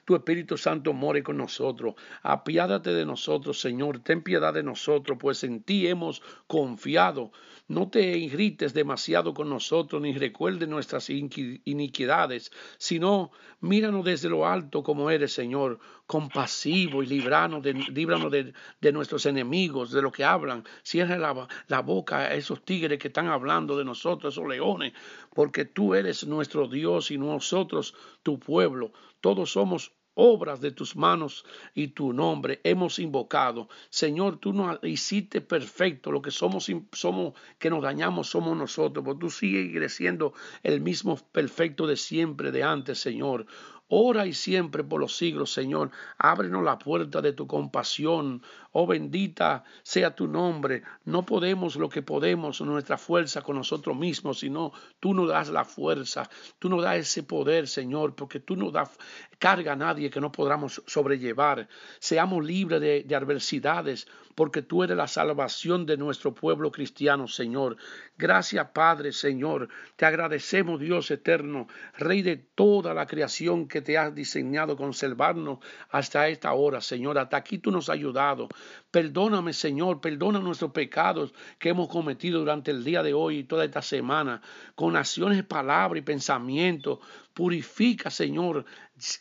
[0.06, 1.96] tu Espíritu Santo more con nosotros.
[2.24, 4.00] Apiádate de nosotros, Señor.
[4.00, 7.32] Ten piedad de nosotros, pues en ti hemos confiado.
[7.68, 14.84] No te irrites demasiado con nosotros, ni recuerdes nuestras iniquidades, sino míranos desde lo alto
[14.84, 20.64] como eres, Señor, compasivo y líbranos de, líbranos de, nuestros enemigos, de lo que hablan.
[20.84, 24.94] Cierra la, la boca a esos tigres que están hablando de nosotros, esos leones,
[25.34, 28.92] porque tú eres nuestro Dios y nosotros tu pueblo.
[29.22, 33.70] Todos somos obras de tus manos y tu nombre hemos invocado.
[33.90, 36.12] Señor, tú nos hiciste perfecto.
[36.12, 39.06] Lo que somos, somos que nos dañamos somos nosotros.
[39.06, 43.46] Porque tú sigues siendo el mismo perfecto de siempre, de antes, Señor.
[43.88, 45.92] Ora y siempre por los siglos, Señor.
[46.18, 48.42] Ábrenos la puerta de tu compasión.
[48.72, 50.82] Oh bendita sea tu nombre.
[51.04, 55.66] No podemos lo que podemos, nuestra fuerza con nosotros mismos, sino tú nos das la
[55.66, 56.28] fuerza.
[56.58, 58.90] Tú nos das ese poder, Señor, porque tú no das
[59.38, 61.68] carga a nadie que no podamos sobrellevar.
[62.00, 67.78] Seamos libres de, de adversidades, porque tú eres la salvación de nuestro pueblo cristiano, Señor.
[68.18, 69.70] Gracias, Padre, Señor.
[69.96, 71.68] Te agradecemos, Dios eterno,
[71.98, 77.18] Rey de toda la creación que te has diseñado conservarnos hasta esta hora, Señor.
[77.18, 78.50] Hasta aquí tú nos has ayudado.
[78.96, 83.66] Perdóname, Señor, perdona nuestros pecados que hemos cometido durante el día de hoy y toda
[83.66, 84.42] esta semana,
[84.74, 87.00] con acciones, palabras y pensamientos.
[87.34, 88.66] Purifica, Señor,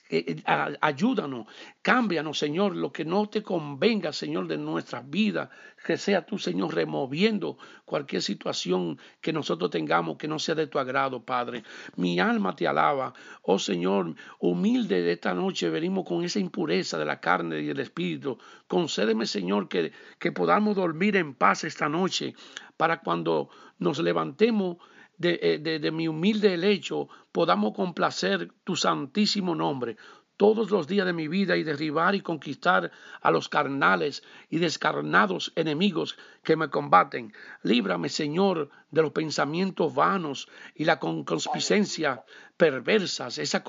[0.09, 1.47] eh, eh, ayúdanos,
[1.83, 5.49] cámbianos, Señor, lo que no te convenga, Señor, de nuestras vidas,
[5.85, 10.79] que sea tú, Señor, removiendo cualquier situación que nosotros tengamos que no sea de tu
[10.79, 11.65] agrado, Padre.
[11.97, 17.05] Mi alma te alaba, oh Señor, humilde de esta noche venimos con esa impureza de
[17.05, 18.39] la carne y del espíritu.
[18.69, 19.93] Concédeme, Señor, que,
[20.33, 22.35] podamos dormir en paz esta noche,
[22.77, 23.49] para cuando
[23.79, 24.77] nos levantemos
[25.23, 29.97] eh, de, mi humilde lecho podamos complacer tu santísimo nombre
[30.37, 35.53] todos los días de mi vida y derribar y conquistar a los carnales y descarnados
[35.55, 37.33] enemigos que me combaten.
[37.63, 42.25] Líbrame, Señor, de los pensamientos vanos y la concupiscencia
[42.57, 43.63] perversas, esa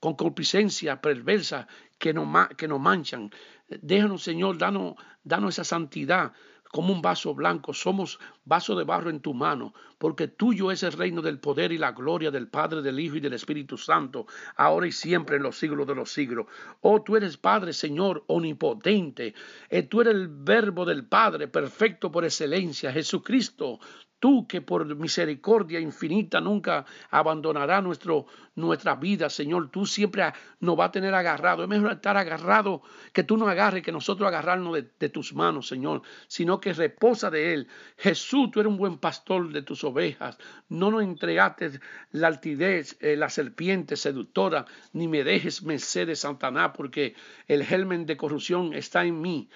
[0.00, 3.30] concupiscencia perversa que nos, manchan.
[3.68, 6.32] Déjanos, Señor, danos, danos esa santidad
[6.72, 10.92] como un vaso blanco, somos vaso de barro en tu mano, porque tuyo es el
[10.92, 14.86] reino del poder y la gloria del Padre, del Hijo y del Espíritu Santo, ahora
[14.86, 16.46] y siempre en los siglos de los siglos.
[16.80, 19.34] Oh, tú eres Padre, Señor, omnipotente,
[19.68, 23.80] eh, tú eres el verbo del Padre, perfecto por excelencia, Jesucristo,
[24.20, 29.70] Tú que por misericordia infinita nunca abandonará nuestro, nuestra vida, Señor.
[29.70, 30.24] Tú siempre
[30.60, 31.62] nos va a tener agarrado.
[31.62, 32.82] Es mejor estar agarrado
[33.14, 37.54] que tú nos agarres, que nosotros agarrarnos de, tus manos, Señor, sino que reposa de
[37.54, 37.68] Él.
[37.96, 40.36] Jesús, tú eres un buen pastor de tus ovejas.
[40.68, 41.80] No nos entregaste
[42.12, 47.14] la altidez, eh, la serpiente seductora, ni me dejes merced de Satanás, porque
[47.48, 49.48] el germen de corrupción está en mí.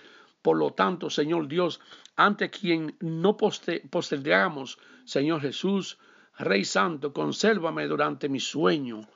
[0.45, 1.81] Por lo tanto, Señor Dios,
[2.17, 5.97] ante quien no postergamos, Señor Jesús,
[6.37, 9.09] Rey Santo, consérvame durante mi sueño,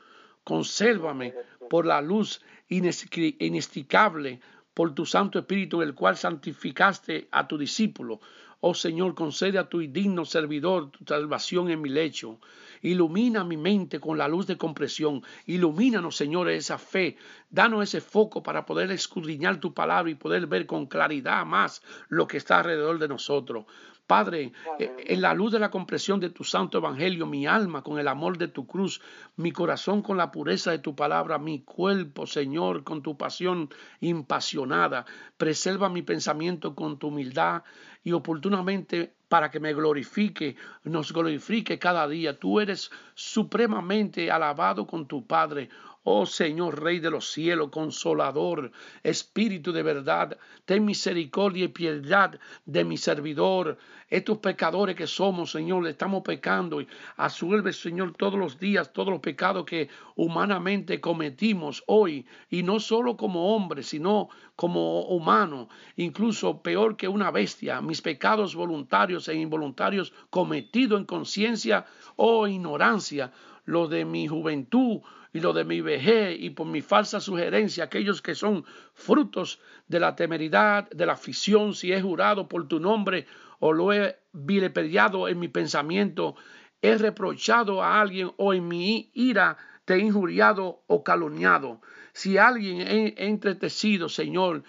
[0.42, 1.34] consérvame
[1.68, 4.40] por la luz inesticable,
[4.72, 8.20] por tu Santo Espíritu, el cual santificaste a tu discípulo.
[8.60, 12.40] Oh Señor, concede a tu digno servidor tu salvación en mi lecho.
[12.82, 15.22] Ilumina mi mente con la luz de compresión.
[15.46, 17.16] Ilumínanos, Señor, esa fe.
[17.50, 22.26] Danos ese foco para poder escudriñar tu palabra y poder ver con claridad más lo
[22.26, 23.64] que está alrededor de nosotros.
[24.08, 27.98] Padre, eh, en la luz de la compresión de tu santo evangelio, mi alma con
[27.98, 29.02] el amor de tu cruz,
[29.36, 33.68] mi corazón con la pureza de tu palabra, mi cuerpo, Señor, con tu pasión
[34.00, 35.04] impasionada,
[35.36, 37.64] preserva mi pensamiento con tu humildad
[38.02, 42.38] y oportunamente para que me glorifique, nos glorifique cada día.
[42.38, 45.68] Tú eres supremamente alabado con tu Padre.
[46.10, 52.82] Oh Señor, Rey de los cielos, consolador, Espíritu de verdad, ten misericordia y piedad de
[52.82, 53.76] mi servidor.
[54.08, 56.82] Estos pecadores que somos, Señor, estamos pecando
[57.18, 63.18] asuelve, Señor, todos los días, todos los pecados que humanamente cometimos hoy, y no solo
[63.18, 70.14] como hombre, sino como humano, incluso peor que una bestia, mis pecados voluntarios e involuntarios
[70.30, 71.84] cometidos en conciencia
[72.16, 73.30] o ignorancia,
[73.66, 75.02] lo de mi juventud,
[75.32, 78.64] y lo de mi vejez y por mi falsa sugerencia, aquellos que son
[78.94, 83.26] frutos de la temeridad, de la afición, si he jurado por tu nombre
[83.60, 86.36] o lo he vilipediado en mi pensamiento,
[86.80, 91.80] he reprochado a alguien o en mi ira te he injuriado o calumniado.
[92.12, 94.62] Si alguien he entretecido, Señor,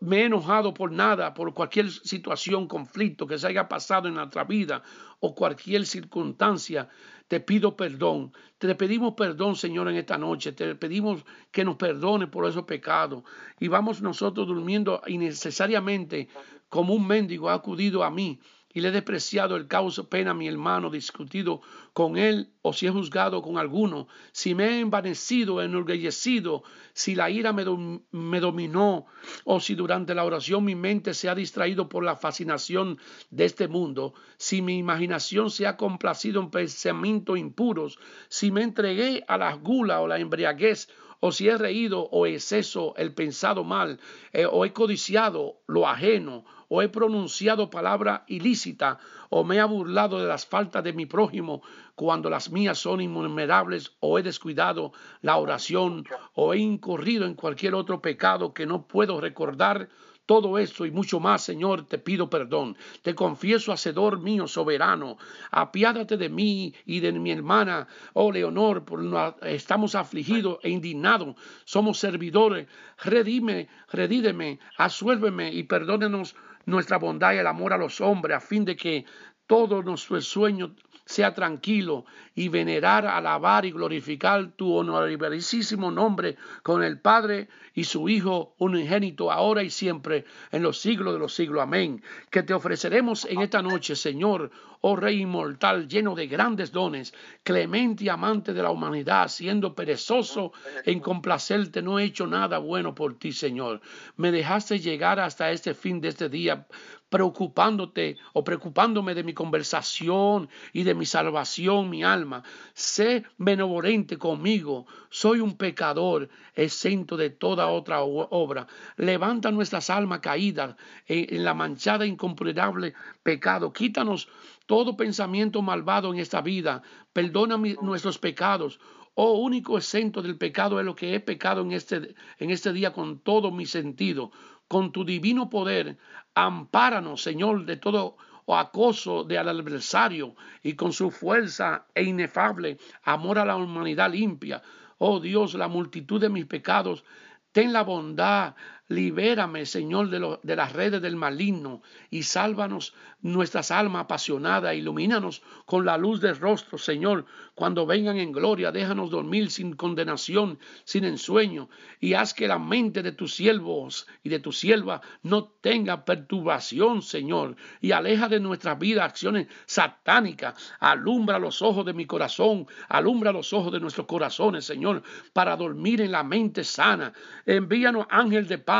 [0.00, 4.44] me he enojado por nada, por cualquier situación, conflicto que se haya pasado en nuestra
[4.44, 4.82] vida
[5.20, 6.88] o cualquier circunstancia,
[7.26, 8.32] te pido perdón.
[8.58, 10.52] Te pedimos perdón, Señor, en esta noche.
[10.52, 13.22] Te pedimos que nos perdone por esos pecados.
[13.60, 16.28] Y vamos nosotros durmiendo innecesariamente
[16.68, 18.40] como un mendigo ha acudido a mí
[18.72, 21.62] y le he despreciado el causa pena a mi hermano, discutido
[21.94, 26.62] con él o si he juzgado con alguno, si me he envanecido, enorgullecido,
[26.92, 29.06] si la ira me, dominó
[29.44, 32.98] o si durante la oración mi mente se ha distraído por la fascinación
[33.30, 37.98] de este mundo, si mi imaginación se ha complacido en pensamientos impuros,
[38.28, 40.88] si me entregué a la gula o la embriaguez
[41.20, 43.98] o si he reído o exceso el pensado mal,
[44.32, 48.98] eh, o he codiciado lo ajeno, o he pronunciado palabra ilícita,
[49.30, 51.62] o me he burlado de las faltas de mi prójimo
[51.94, 54.92] cuando las mías son innumerables, o he descuidado
[55.22, 56.04] la oración,
[56.34, 59.88] o he incurrido en cualquier otro pecado que no puedo recordar,
[60.28, 62.76] todo esto y mucho más, Señor, te pido perdón.
[63.00, 65.16] Te confieso, Hacedor mío, soberano.
[65.50, 69.00] Apiádate de mí y de mi hermana, oh Leonor, por
[69.40, 71.34] estamos afligidos e indignados.
[71.64, 72.68] Somos servidores.
[73.02, 76.36] Redime, redídeme, asuélveme y perdónenos
[76.68, 79.06] nuestra bondad y el amor a los hombres, a fin de que
[79.46, 80.76] todo nuestro sueño
[81.08, 82.04] sea tranquilo
[82.34, 89.32] y venerar, alabar y glorificar tu honorabilísimo nombre con el Padre y su Hijo unigénito,
[89.32, 91.62] ahora y siempre, en los siglos de los siglos.
[91.62, 92.02] Amén.
[92.30, 94.50] Que te ofreceremos en esta noche, Señor,
[94.82, 100.52] oh Rey inmortal, lleno de grandes dones, clemente y amante de la humanidad, siendo perezoso
[100.84, 103.80] en complacerte, no he hecho nada bueno por ti, Señor.
[104.16, 106.66] Me dejaste llegar hasta este fin de este día
[107.08, 112.42] preocupándote o preocupándome de mi conversación y de mi salvación, mi alma.
[112.74, 114.86] Sé benevolente conmigo.
[115.08, 118.66] Soy un pecador, exento de toda otra obra.
[118.96, 123.72] Levanta nuestras almas caídas en, la manchada incomparable pecado.
[123.72, 124.28] Quítanos
[124.66, 126.82] todo pensamiento malvado en esta vida.
[127.12, 128.80] Perdona nuestros pecados.
[129.20, 132.92] Oh, único exento del pecado es lo que he pecado en este, en este día
[132.92, 134.30] con todo mi sentido
[134.68, 135.98] con tu divino poder,
[136.34, 138.16] ampáranos, Señor, de todo
[138.46, 144.62] acoso del adversario y con su fuerza e inefable amor a la humanidad limpia.
[144.98, 147.04] Oh Dios, la multitud de mis pecados,
[147.52, 148.54] ten la bondad
[148.90, 154.74] Libérame, Señor, de, las redes del maligno y sálvanos nuestras almas apasionadas.
[154.76, 157.26] Ilumínanos con la luz del rostro, Señor.
[157.54, 161.68] Cuando vengan en gloria, déjanos dormir sin condenación, sin ensueño,
[162.00, 167.02] y haz que la mente de tus siervos y de tu sierva no tenga perturbación,
[167.02, 170.72] Señor, y aleja de nuestra vida acciones satánicas.
[170.80, 175.02] Alumbra los ojos de mi corazón, alumbra los ojos de nuestros corazones, Señor,
[175.34, 177.12] para dormir en la mente sana.
[177.44, 178.77] Envíanos ángel de paz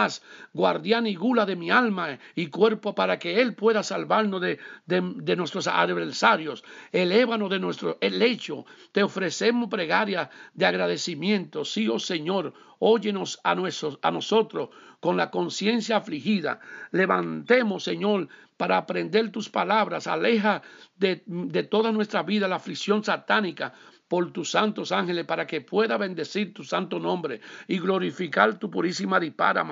[0.52, 5.36] guardián y gula de mi alma y cuerpo, para que Él pueda salvarnos de, de,
[5.36, 6.64] nuestros adversarios.
[6.92, 8.64] Elévanos de nuestro lecho.
[8.92, 11.64] Te ofrecemos pregaria de agradecimiento.
[11.64, 14.70] Sí, oh Señor, óyenos a, nuestros, a nosotros
[15.00, 16.60] con la conciencia afligida.
[16.90, 20.06] Levantemos, Señor, para aprender tus palabras.
[20.06, 20.62] Aleja
[20.96, 23.74] de, de toda nuestra vida la aflicción satánica
[24.08, 29.20] por tus santos ángeles para que pueda bendecir tu santo nombre y glorificar tu purísima
[29.20, 29.66] dipara,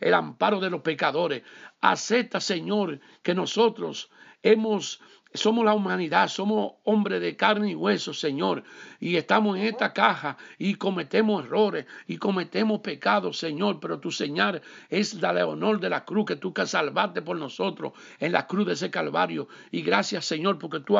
[0.00, 1.42] el amparo de los pecadores.
[1.80, 4.10] Acepta, Señor, que nosotros
[4.42, 5.00] hemos
[5.36, 8.64] somos la humanidad, somos hombres de carne y hueso, Señor,
[9.00, 14.62] y estamos en esta caja y cometemos errores y cometemos pecados, Señor, pero tu señal
[14.88, 18.66] es la honor de la cruz que tú que salvaste por nosotros en la cruz
[18.66, 19.48] de ese Calvario.
[19.70, 20.98] Y gracias, Señor, porque tú,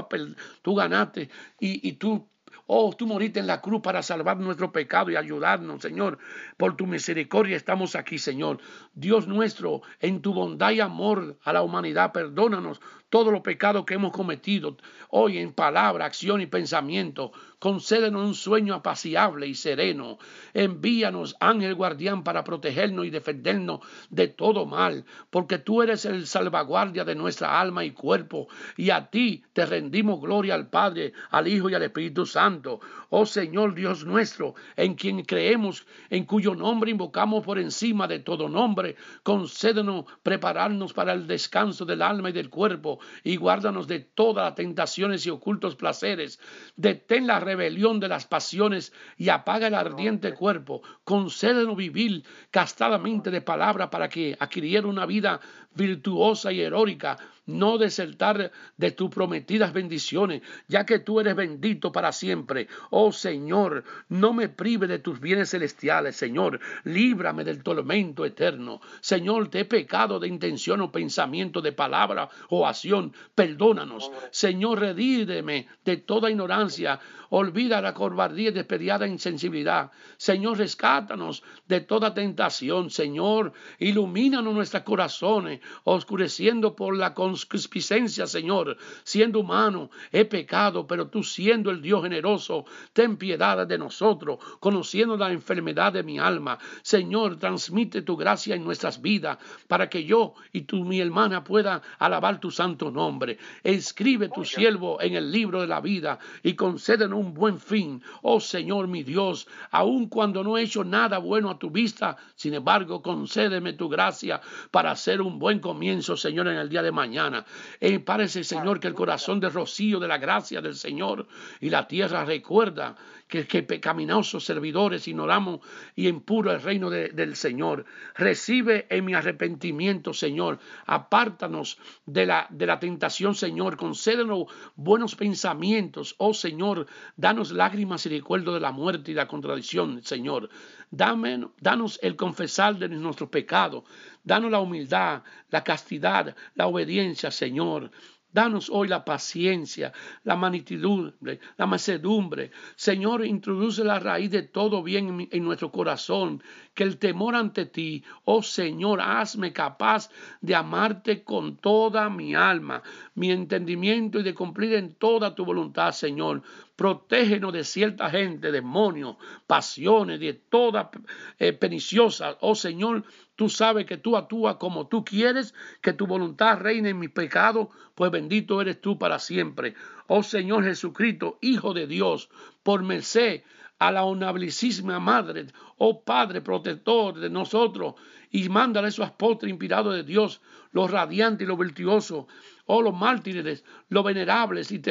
[0.62, 2.28] tú ganaste y tú
[2.66, 6.18] Oh, tú moriste en la cruz para salvar nuestro pecado y ayudarnos, Señor.
[6.56, 8.58] Por tu misericordia estamos aquí, Señor.
[8.92, 12.80] Dios nuestro, en tu bondad y amor a la humanidad, perdónanos
[13.16, 14.76] todos los pecados que hemos cometido
[15.08, 17.32] hoy en palabra, acción y pensamiento.
[17.58, 20.18] Concédenos un sueño apacible y sereno.
[20.52, 27.04] Envíanos, ángel guardián, para protegernos y defendernos de todo mal, porque tú eres el salvaguardia
[27.04, 31.70] de nuestra alma y cuerpo, y a ti te rendimos gloria al Padre, al Hijo
[31.70, 32.80] y al Espíritu Santo.
[33.08, 38.50] Oh Señor Dios nuestro, en quien creemos, en cuyo nombre invocamos por encima de todo
[38.50, 44.44] nombre, concédenos prepararnos para el descanso del alma y del cuerpo, y guárdanos de todas
[44.44, 46.40] las tentaciones y ocultos placeres.
[46.76, 50.82] Detén la rebelión de las pasiones y apaga el ardiente cuerpo.
[51.04, 55.40] Concédenos vivir castadamente de palabra para que adquiriera una vida
[55.76, 62.10] virtuosa y heroica, no desertar de tus prometidas bendiciones, ya que tú eres bendito para
[62.10, 62.66] siempre.
[62.90, 68.80] Oh Señor, no me prive de tus bienes celestiales, Señor, líbrame del tormento eterno.
[69.00, 72.85] Señor, te he pecado de intención o pensamiento, de palabra o acción,
[73.34, 74.10] perdónanos.
[74.30, 76.98] Señor, redídeme de toda ignorancia,
[77.30, 79.90] olvida la cobardía y despediada insensibilidad.
[80.16, 88.76] Señor, rescátanos de toda tentación, Señor, ilumínanos nuestros corazones, oscureciendo por la concupiscencia, Señor.
[89.04, 95.16] Siendo humano, he pecado, pero tú siendo el Dios generoso, ten piedad de nosotros, conociendo
[95.16, 96.58] la enfermedad de mi alma.
[96.82, 101.82] Señor, transmite tu gracia en nuestras vidas, para que yo y tú, mi hermana, pueda
[101.98, 103.38] alabar tu santo nombre.
[103.62, 108.02] Escribe tu siervo en el libro de la vida y concédenos un buen fin.
[108.22, 112.54] Oh Señor, mi Dios, aun cuando no he hecho nada bueno a tu vista, sin
[112.54, 114.40] embargo, concédeme tu gracia
[114.70, 117.44] para hacer un buen comienzo, Señor, en el día de mañana.
[117.80, 121.26] Eh, parece, Señor, que el corazón de rocío de la gracia del Señor
[121.60, 122.96] y la tierra recuerda
[123.28, 125.60] que, que pecaminosos servidores ignoramos
[125.94, 127.84] y impuro el reino del Señor.
[128.14, 130.58] Recibe en mi arrepentimiento, Señor.
[130.86, 133.76] Apártanos de la, de la tentación, Señor.
[133.76, 134.46] Concédenos
[134.76, 136.86] buenos pensamientos, oh Señor.
[137.16, 140.48] Danos lágrimas y recuerdo de la muerte y la contradicción, Señor.
[140.90, 143.84] Dame, danos el confesar de nuestros pecados.
[144.24, 147.90] Danos la humildad, la castidad, la obediencia, Señor.
[148.36, 149.94] Danos hoy la paciencia,
[150.24, 152.50] la manitudumbre, la macedumbre.
[152.74, 156.42] Señor, introduce la raíz de todo bien en, nuestro corazón.
[156.76, 160.10] Que el temor ante ti, oh Señor, hazme capaz
[160.42, 162.82] de amarte con toda mi alma,
[163.14, 166.42] mi entendimiento y de cumplir en toda tu voluntad, Señor.
[166.76, 169.16] Protégenos de cierta gente, demonios,
[169.46, 170.90] pasiones, de toda
[171.38, 172.36] eh, perniciosa.
[172.42, 173.04] Oh Señor,
[173.36, 177.70] tú sabes que tú actúas como tú quieres, que tu voluntad reine en mi pecado,
[177.94, 179.74] pues bendito eres tú para siempre.
[180.08, 182.28] Oh Señor Jesucristo, Hijo de Dios,
[182.62, 183.44] por merced
[183.78, 185.46] a la honorabilísima Madre,
[185.78, 187.94] oh Padre protector de nosotros,
[188.30, 190.40] y mándale esos apóstoles inspirados de Dios,
[190.72, 192.26] los radiantes y los virtuosos,
[192.66, 194.82] oh los mártires, los venerables y,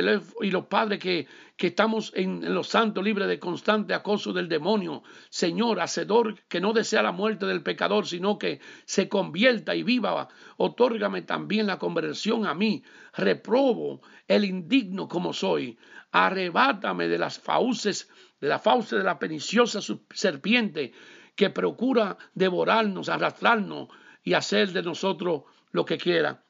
[0.49, 1.27] los padres que,
[1.57, 5.03] que estamos en, los santos libres de constante acoso del demonio.
[5.29, 10.29] Señor, hacedor que no desea la muerte del pecador, sino que se convierta y viva.
[10.57, 12.83] Otórgame también la conversión a mí.
[13.13, 15.77] Reprobo el indigno como soy.
[16.11, 18.09] Arrebátame de las fauces,
[18.39, 19.79] de la fauce de la perniciosa
[20.13, 20.93] serpiente
[21.35, 23.89] que procura devorarnos, arrastrarnos
[24.23, 26.43] y hacer de nosotros lo que quiera.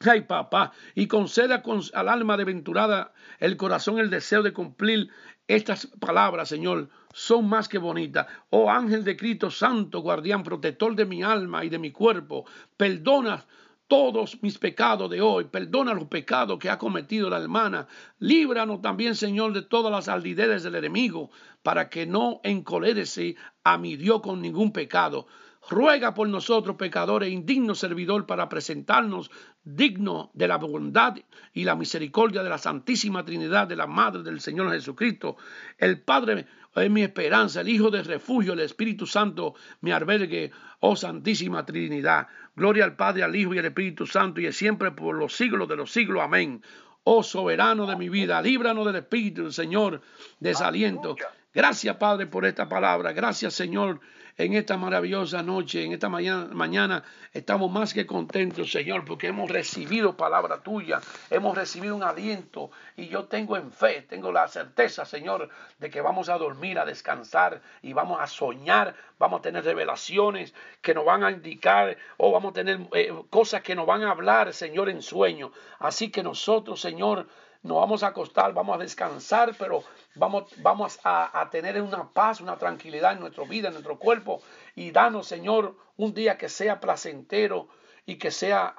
[0.00, 1.62] Ay, papá, y conceda
[1.92, 5.10] al alma desventurada el corazón el deseo de cumplir
[5.46, 6.88] estas palabras, Señor.
[7.12, 8.26] Son más que bonitas.
[8.48, 12.46] Oh ángel de Cristo Santo, guardián, protector de mi alma y de mi cuerpo,
[12.76, 13.44] perdona
[13.90, 17.88] todos mis pecados de hoy, perdona los pecados que ha cometido la hermana,
[18.20, 21.32] líbranos también, Señor, de todas las aldideres del enemigo,
[21.64, 23.34] para que no encolérese
[23.64, 25.26] a mi Dios con ningún pecado
[25.68, 29.30] ruega por nosotros pecadores, indigno servidor, para presentarnos
[29.62, 31.16] digno de la bondad
[31.52, 35.36] y la misericordia de la Santísima Trinidad, de la Madre del Señor Jesucristo.
[35.76, 40.50] El Padre es mi esperanza, el Hijo de refugio, el Espíritu Santo me albergue,
[40.80, 42.28] oh Santísima Trinidad.
[42.56, 45.68] Gloria al Padre, al Hijo y al Espíritu Santo, y es siempre por los siglos
[45.68, 46.22] de los siglos.
[46.22, 46.62] Amén.
[47.04, 50.00] Oh soberano de mi vida, líbranos del Espíritu del Señor,
[50.38, 51.16] desaliento.
[51.52, 53.12] Gracias, Padre, por esta palabra.
[53.12, 54.00] Gracias, Señor
[54.36, 57.02] en esta maravillosa noche, en esta mañana,
[57.32, 61.00] estamos más que contentos, Señor, porque hemos recibido palabra tuya,
[61.30, 66.00] hemos recibido un aliento y yo tengo en fe, tengo la certeza, Señor, de que
[66.00, 71.04] vamos a dormir, a descansar y vamos a soñar, vamos a tener revelaciones que nos
[71.04, 74.88] van a indicar o vamos a tener eh, cosas que nos van a hablar, Señor,
[74.88, 75.52] en sueño.
[75.78, 77.26] Así que nosotros, Señor,
[77.62, 82.56] nos vamos a acostar, vamos a descansar, pero vamos, vamos a, tener una paz, una
[82.56, 84.42] tranquilidad en nuestra vida, en nuestro cuerpo.
[84.74, 87.68] Y danos, Señor, un día que sea placentero
[88.06, 88.74] y que sea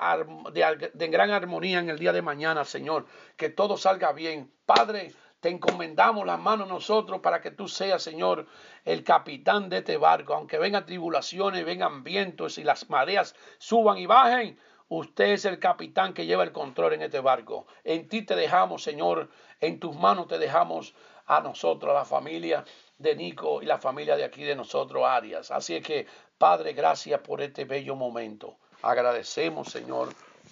[0.51, 3.05] de, de gran armonía en el día de mañana, Señor.
[3.38, 4.51] Que todo salga bien.
[4.65, 8.45] Padre, te encomendamos las manos nosotros para que tú seas, Señor,
[8.86, 10.36] el capitán de este barco.
[10.36, 16.13] Aunque vengan tribulaciones, vengan vientos y las mareas suban y bajen, usted es el capitán
[16.13, 17.65] que lleva el control en este barco.
[17.84, 19.29] En ti te dejamos, Señor,
[19.59, 20.93] en tus manos te dejamos
[21.32, 22.65] a nosotros, a la familia
[22.97, 25.49] de Nico y la familia de aquí de nosotros, Arias.
[25.49, 26.05] Así es que,
[26.38, 28.57] Padre, gracias por este bello momento.
[28.82, 30.09] Agradecemos, Señor,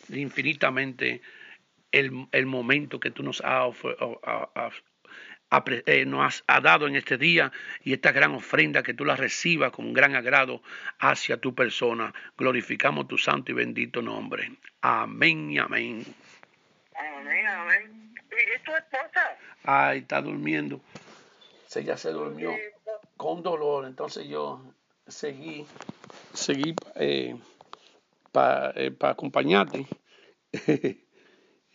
[0.07, 1.21] infinitamente
[1.91, 3.75] el, momento que tú nos has,
[5.85, 7.51] eh, nos has dado en este día
[7.83, 10.61] y esta gran ofrenda que tú la recibas con gran agrado
[10.99, 12.13] hacia tu persona.
[12.37, 14.49] Glorificamos tu santo y bendito nombre.
[14.81, 16.05] Amén y amén.
[16.95, 18.13] Amén, amén.
[18.31, 19.37] ¿Y tu esposa?
[19.71, 20.81] Ay, está durmiendo.
[21.75, 22.55] Ella se durmió
[23.17, 23.85] con dolor.
[23.85, 24.63] Entonces yo
[25.05, 25.63] seguí,
[26.33, 27.37] seguí eh,
[28.31, 29.85] para eh, acompañarte.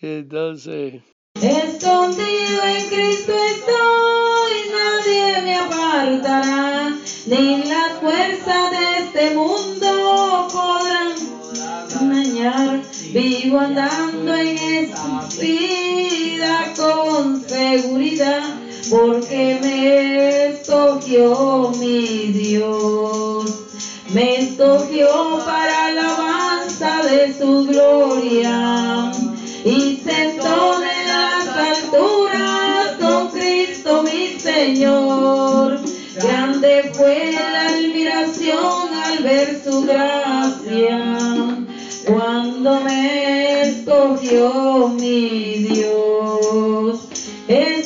[0.01, 1.03] Entonces.
[1.41, 6.91] Escondido en Cristo estoy, nadie me apartará,
[7.27, 11.15] ni las fuerzas de este mundo podrán
[12.11, 12.83] dañar.
[13.13, 17.04] Vivo andando en esta vida con
[18.91, 23.53] porque me escogió mi Dios.
[24.13, 29.11] Me escogió para alabanza de su gloria
[29.65, 35.81] y sentó en las alturas con Cristo mi Señor.
[36.15, 41.19] Grande fue la admiración al ver su gracia,
[42.07, 46.74] cuando me escogió mi Dios.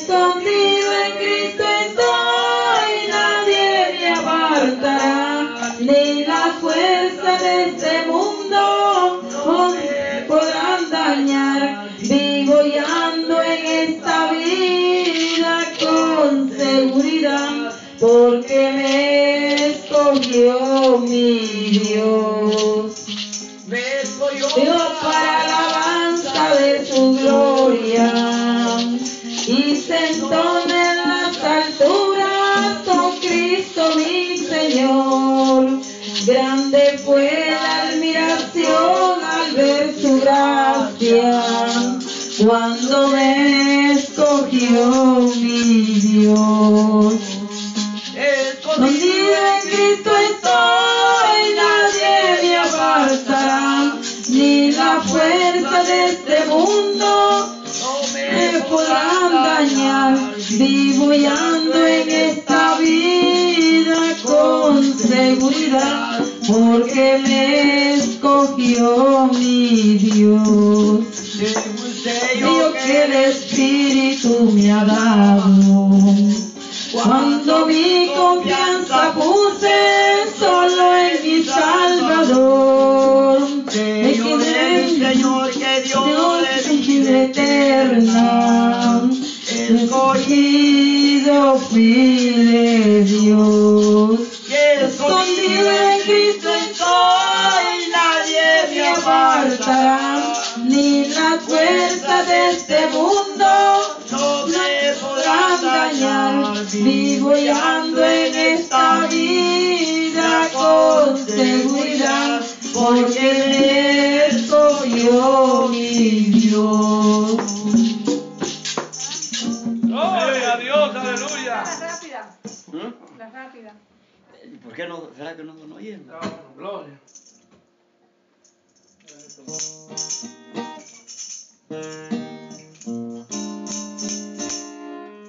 [0.09, 8.88] Escondido en Cristo estoy, nadie me apartará, ni la fuerza de este mundo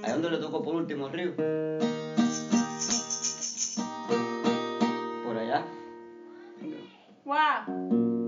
[0.03, 1.35] ¿A dónde le tocó por último el río?
[5.25, 5.65] Por allá.
[7.25, 8.20] Wow.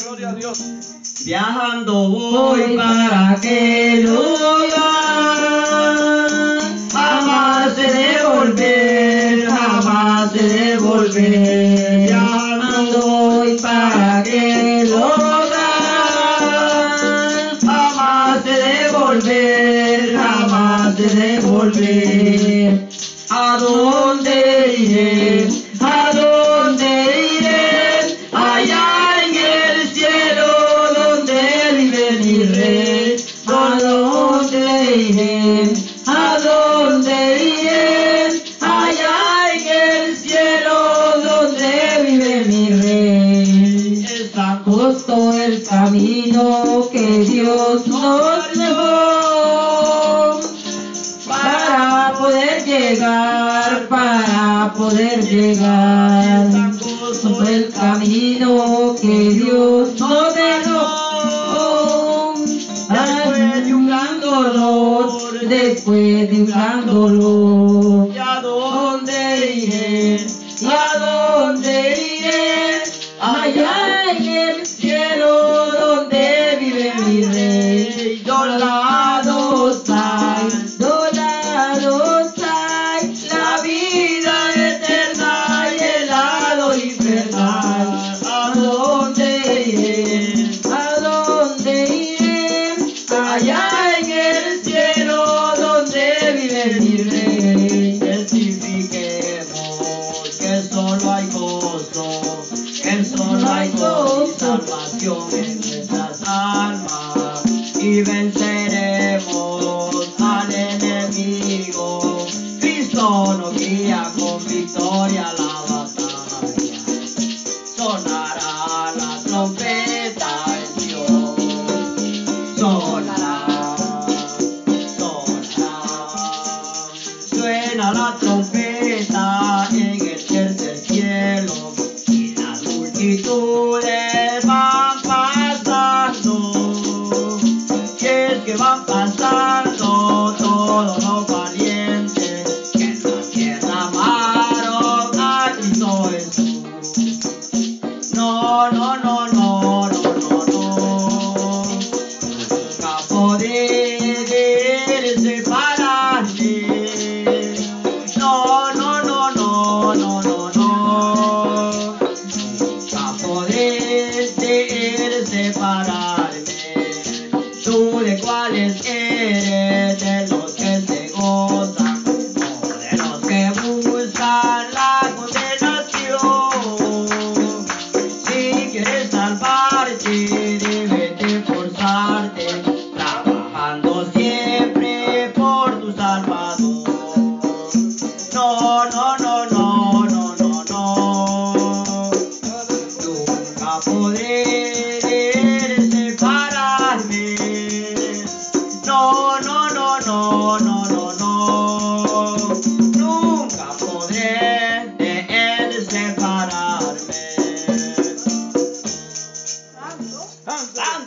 [0.00, 0.58] Gloria a Dios.
[1.26, 4.70] Viajando voy para aquel lugar,
[6.92, 11.61] jamás he de volver, jamás he de volver.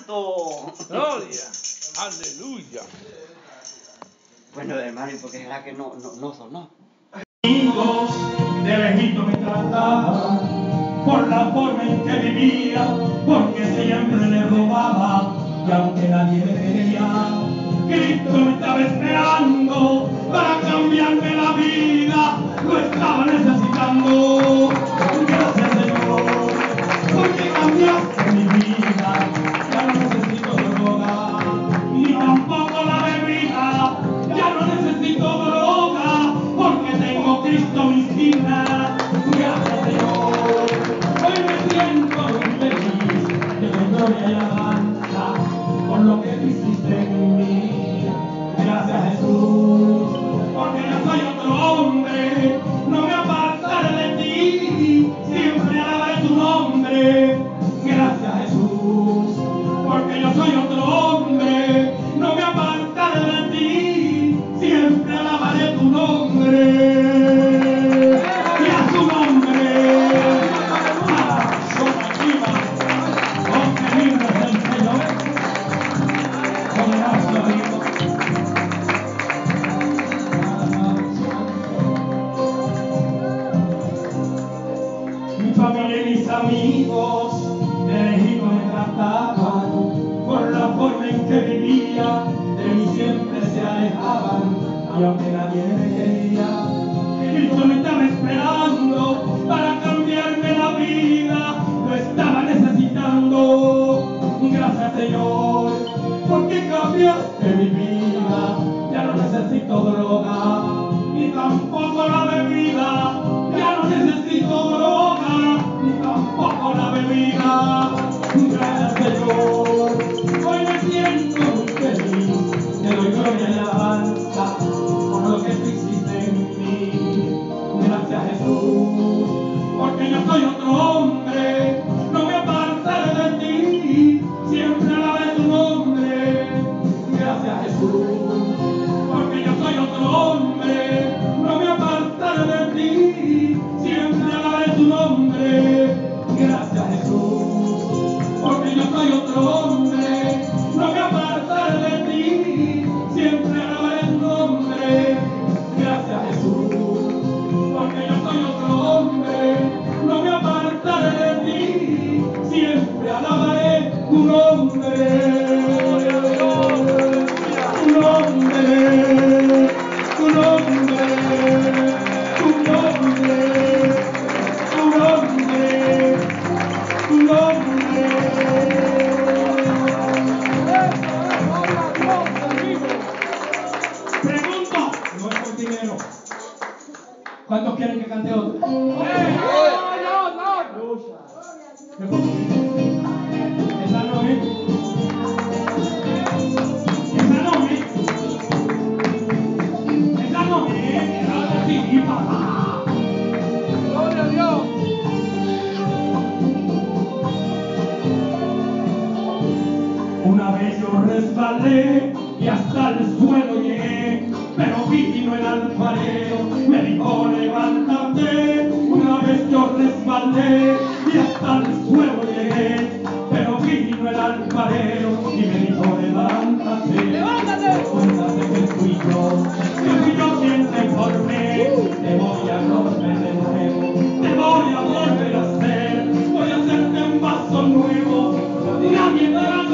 [0.07, 1.41] ¡Gloria!
[1.97, 2.81] ¡Aleluya!
[4.53, 6.69] Bueno, hermano, ¿y por qué será que no, no, no sonó?
[7.43, 8.11] Amigos
[8.63, 10.39] de Benito me trataba
[11.03, 12.87] por la forma en que vivía,
[13.25, 15.35] porque siempre le robaba
[15.67, 17.41] y aunque nadie me veía,
[17.87, 24.84] Cristo me estaba esperando para cambiarme la vida, lo estaba necesitando.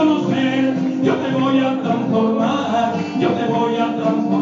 [0.02, 0.74] Conocer,
[1.04, 4.41] yo te voy a transformar, yo te voy a transformar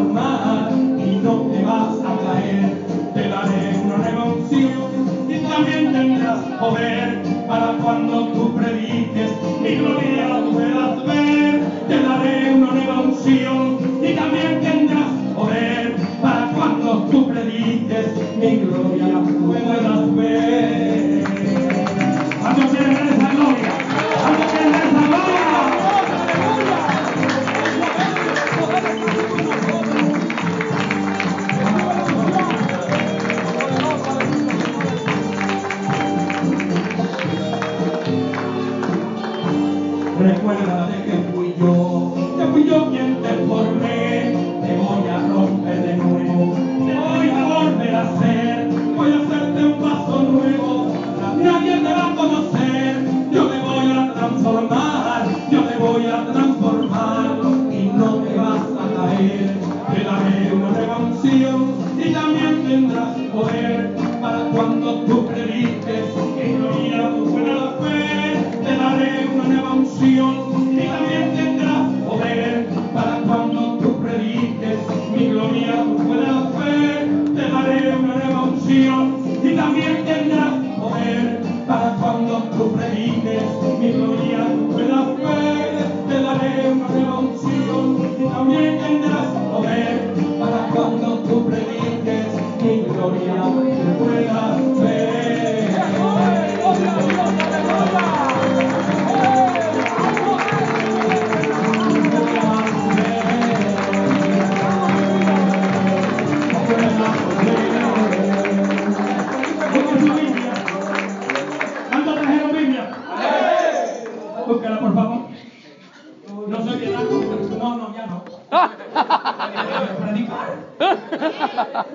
[120.80, 121.86] Predicar.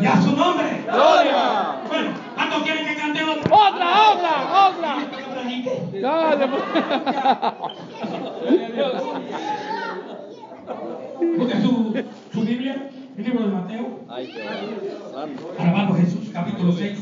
[0.00, 0.84] Ya su nombre.
[0.84, 1.80] ¡Gloria!
[1.88, 3.22] Bueno, ¿cuántos quieren que cante?
[3.24, 4.96] ¡Otra, otra, otra!
[5.10, 6.00] Que predique.
[6.00, 6.62] Dale, pues.
[11.36, 14.00] Busque su, su Biblia, el libro de Mateo.
[15.58, 16.98] Alabado Jesús, capítulo 6.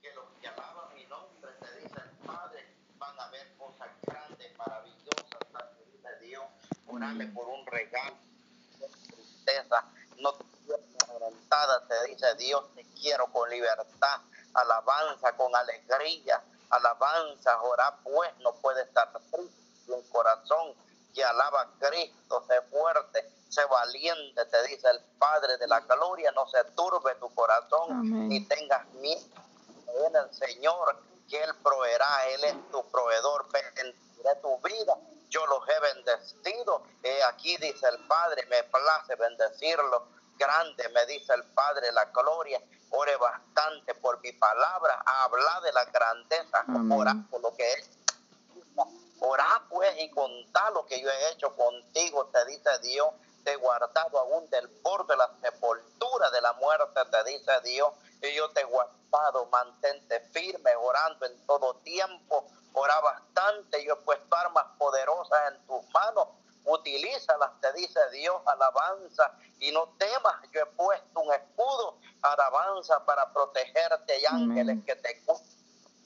[0.00, 2.66] que los que alaban mi nombre, te dice el Padre,
[2.98, 6.44] van a ver cosas grandes, maravillosas, te dice Dios.
[6.86, 8.16] Orame por un regalo,
[8.80, 9.84] no tristeza,
[10.20, 10.78] no te quiero
[11.88, 14.20] te dice Dios, te quiero con libertad,
[14.54, 20.74] alabanza, con alegría, alabanza, orar pues, no puede estar triste, un corazón
[21.14, 26.32] que alaba a Cristo, sé fuerte, sé valiente, te dice el Padre de la gloria,
[26.32, 28.28] no se turbe tu corazón, Amén.
[28.28, 29.20] ni tengas miedo
[30.06, 30.96] en el Señor,
[31.28, 34.96] que Él proveerá, Él es tu proveedor, bendeciré tu vida,
[35.28, 36.82] yo los he bendecido,
[37.28, 40.06] aquí dice el Padre, me place bendecirlo,
[40.42, 45.84] grande me dice el Padre, la gloria, ore bastante por mi palabra, habla de la
[45.86, 47.90] grandeza, ora por lo que es.
[49.24, 53.08] Orá pues y contá lo que yo he hecho contigo, te dice Dios,
[53.44, 57.92] te he guardado aún del borde de la sepultura de la muerte, te dice Dios,
[58.20, 63.96] y yo te he guardado, mantente firme, orando en todo tiempo, ora bastante, yo he
[63.96, 66.26] puesto armas poderosas en tus manos,
[66.64, 73.32] utilízalas, te dice Dios, alabanza, y no temas, yo he puesto un escudo, alabanza para
[73.32, 75.22] protegerte, y ángeles que te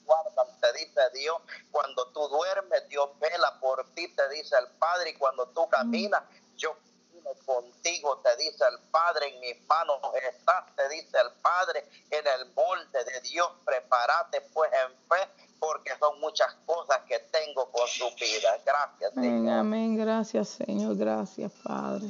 [0.07, 1.37] guardan, te dice Dios.
[1.69, 5.11] Cuando tú duermes, Dios vela por ti, te dice el Padre.
[5.11, 6.23] Y cuando tú caminas,
[6.55, 9.27] yo camino contigo, te dice el Padre.
[9.27, 9.99] En mis manos
[10.31, 11.87] estás, te dice el Padre.
[12.09, 15.29] En el molde de Dios, prepárate pues en fe,
[15.59, 17.66] porque son muchas cosas que tengo
[17.99, 18.49] con tu vida.
[18.65, 19.53] Gracias, Amén, Señor.
[19.53, 19.95] amén.
[19.97, 20.95] Gracias, Señor.
[20.97, 22.07] Gracias, Padre.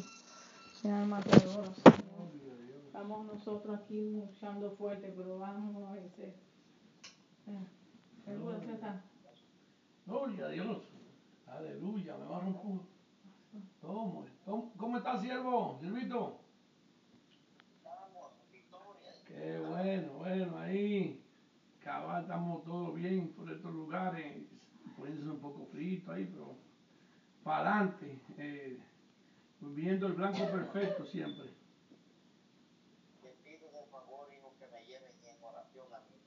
[0.83, 1.97] Mi alma te adora, Señor.
[2.85, 6.33] Estamos nosotros aquí luchando fuerte, pero vamos a vencer.
[7.47, 7.67] Eh.
[10.05, 10.83] Gloria a Dios.
[11.47, 12.85] Aleluya, me va a romper.
[13.81, 14.25] ¿Cómo?
[14.45, 15.77] ¿Cómo, cómo está, siervo?
[15.79, 16.39] Siervito.
[19.25, 21.23] Qué bueno, bueno, ahí.
[21.81, 24.43] Cabal, estamos todos bien por estos lugares.
[24.97, 26.55] Poniéndose un poco frito ahí, pero
[27.43, 28.77] para adelante, eh,
[29.61, 31.53] viendo el blanco perfecto siempre.
[33.21, 36.17] Te pido de favor, hijo, que me lleven en oración a mi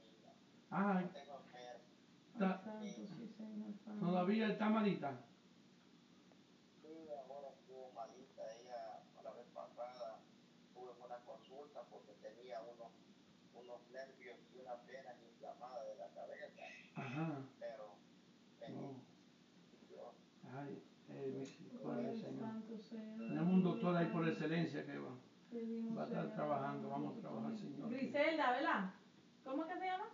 [2.81, 4.01] sí, Señor Padre.
[4.01, 5.13] todavía está malita.
[6.81, 8.43] Sí, ahora estuvo malita.
[8.57, 10.21] Ella, la vez pasada,
[10.73, 12.93] tuve una consulta porque tenía unos,
[13.55, 16.63] unos nervios y una pena inflamada de la cabeza.
[16.95, 17.43] Ajá.
[17.59, 17.90] Pero,
[20.53, 22.63] Ay, eh, misericordia, Señor.
[22.81, 23.29] Señor.
[23.29, 26.89] Tenemos un doctor ahí por excelencia que va, va a estar Señor, trabajando.
[26.89, 27.91] Vamos a trabajar, Señor.
[27.91, 28.91] Griselda, ¿verdad?
[29.45, 30.05] ¿Cómo es que se llama?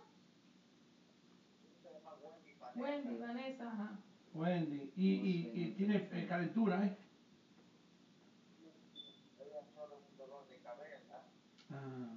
[2.75, 3.67] Wendy Vanessa.
[3.71, 3.99] Ajá.
[4.35, 6.95] Wendy, y, y, y tiene eh, calentura, ¿eh?
[9.39, 11.23] Ella solo un dolor de cabeza.
[11.71, 12.13] Ah,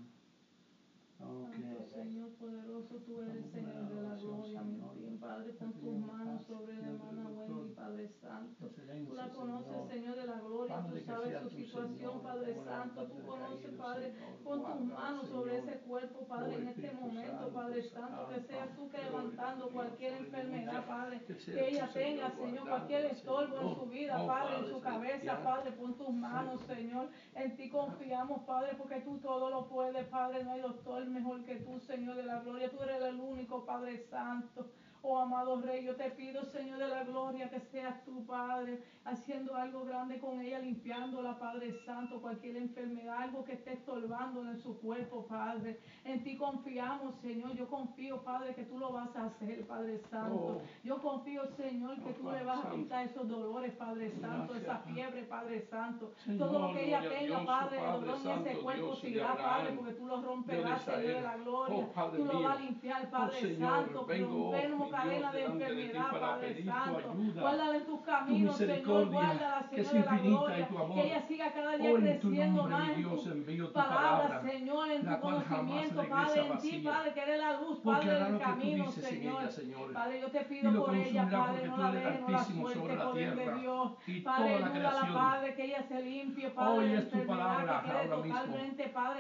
[1.21, 1.55] ok.
[1.55, 4.83] Santo Señor poderoso, tú eres el Señor de la gloria, fin,
[5.21, 8.71] Padre, pon tus manos sobre la hermana Wendy, Padre Santo.
[9.07, 10.17] Tú la conoces, Señor.
[10.17, 14.81] De la gloria, tú sabes su tu situación, Padre Santo, tú conoces, Padre, pon tus
[14.87, 18.99] manos sobre ese cuerpo, Padre, Oh, en este momento, Padre Santo, que seas tú que
[18.99, 23.79] levantando cualquier enfermedad, Padre, Que ella tenga, Señor, cualquier estorbo en Señor.
[23.79, 25.43] su vida, Oh, Padre, en su cabeza.
[25.43, 30.45] Padre, pon tus manos, Señor, en ti confiamos, Padre, porque tú todo lo puedes, Padre,
[30.45, 33.99] no hay doctor mejor que tú, Señor de la gloria, tú eres el único, Padre
[34.11, 34.67] Santo.
[35.03, 39.57] Oh amado Rey, yo te pido, Señor de la gloria, que seas tu Padre, haciendo
[39.57, 44.79] algo grande con ella, limpiándola, Padre Santo, cualquier enfermedad, algo que esté estorbándola en su
[44.79, 45.81] cuerpo, Padre.
[46.05, 47.53] En ti confiamos, Señor.
[47.55, 50.59] Yo confío, Padre, que tú lo vas a hacer, Padre Santo.
[50.59, 50.63] Oh.
[50.85, 54.53] Yo confío, Señor, que Oh, tú Padre le vas a quitar esos dolores, Padre Santo,
[54.53, 56.13] Gracias, esa fiebre, Padre Santo.
[56.19, 59.35] Señor, Todo lo que ella tenga, Dios, Padre, Padre dolor en ese cuerpo se irá,
[59.37, 61.89] Padre, porque tú lo romperás, Señor de la gloria.
[61.97, 64.07] Oh, tú lo vas a limpiar, Oh, Padre Señor, Santo.
[64.07, 67.15] Rompemos mi cadena de enfermedad, Padre Santo.
[67.41, 69.11] Guárdala en tus tu caminos, Señor.
[69.11, 70.59] Guárdala, Señor de la gloria.
[70.61, 70.95] y tu amor.
[70.95, 76.47] Que ella siga cada día creciendo más en tu palabra, Señor, en tu conocimiento, Padre,
[76.47, 76.79] en ti.
[76.81, 79.93] Padre, que eres la luz, Padre, del camino, Señor.
[79.93, 82.97] Padre, yo te pido por ella, Padre, no la dejes, no la altísimo suelte, sobre
[82.97, 83.93] la poder de Dios.
[84.25, 85.15] Padre, ayúdala.
[85.15, 88.57] Padre, que ella se limpie, Padre, es tu palabra ahora mismo,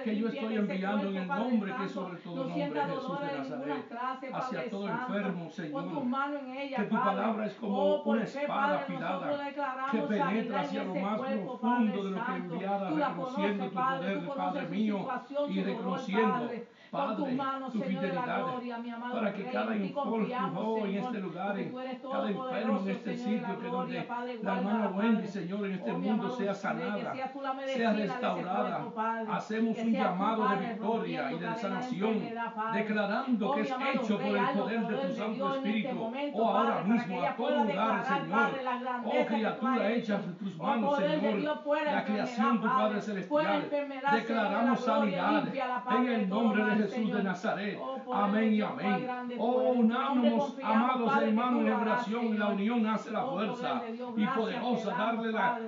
[0.05, 3.39] que yo estoy enviando en el nombre que sobre todo no nombre, sienta Jesús de
[3.39, 5.83] Nazaret, clase, hacia todo enfermo, Señor.
[5.83, 7.11] Pon tus manos en ella, Que tu Padre.
[7.11, 12.05] palabra es como oh, una espada Padre, afilada que penetra hacia lo más cuerpo, profundo
[12.05, 15.09] Padre de lo que la reconociendo conoces, tu poder, Padre mío,
[15.49, 16.51] y reconociendo,
[16.91, 17.07] Padre.
[17.07, 19.53] Con tus Padre, manos, tu Señor de la fidelidad, gloria, mi amado para que Rey,
[19.53, 22.89] cada en ti confiamos, oh, en este lugar, porque en tú eres cada enfermo en
[22.91, 25.27] este Señor de sitio, que donde Padre, la hermana Wendy.
[25.29, 28.13] Señor, en este Oh, mundo amado sea sanada, sea tú la sea medicina de ese
[28.13, 28.71] restaurada.
[28.79, 29.27] cuerpo, Padre.
[29.33, 32.21] Hacemos un llamado de victoria y de sanación,
[32.73, 36.11] declarando Oh, que es hecho por el poder de tu de Santo Espíritu.
[36.35, 38.51] Oh, ahora mismo, a todo lugar, Señor.
[39.05, 41.59] Oh, criatura hecha en tus Oh, manos, de Señor.
[41.85, 43.71] La creación, tu Padre Celestial.
[43.71, 47.23] de Declaramos sanidad en el de nombre de Jesús de.
[47.23, 47.79] Nazaret.
[47.81, 49.09] Oh, Amén y amén.
[49.39, 53.83] Oh, unámonos, amados hermanos, en oración y la unión hace la Oh, fuerza.
[54.17, 55.59] Y poderosa darle la-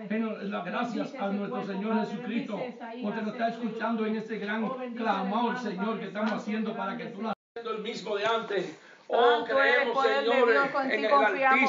[0.42, 2.06] las gracias a nuestro cuerpo, Señor Padre.
[2.10, 2.60] Jesucristo,
[3.02, 6.74] porque nos está escuchando en este gran Oh, clamor, hermano, Señor, Padre que estamos haciendo
[6.76, 8.78] para que tú la el mismo de antes.
[9.14, 10.48] Oh, creemos, Señor,
[10.90, 11.68] en el Altísimo.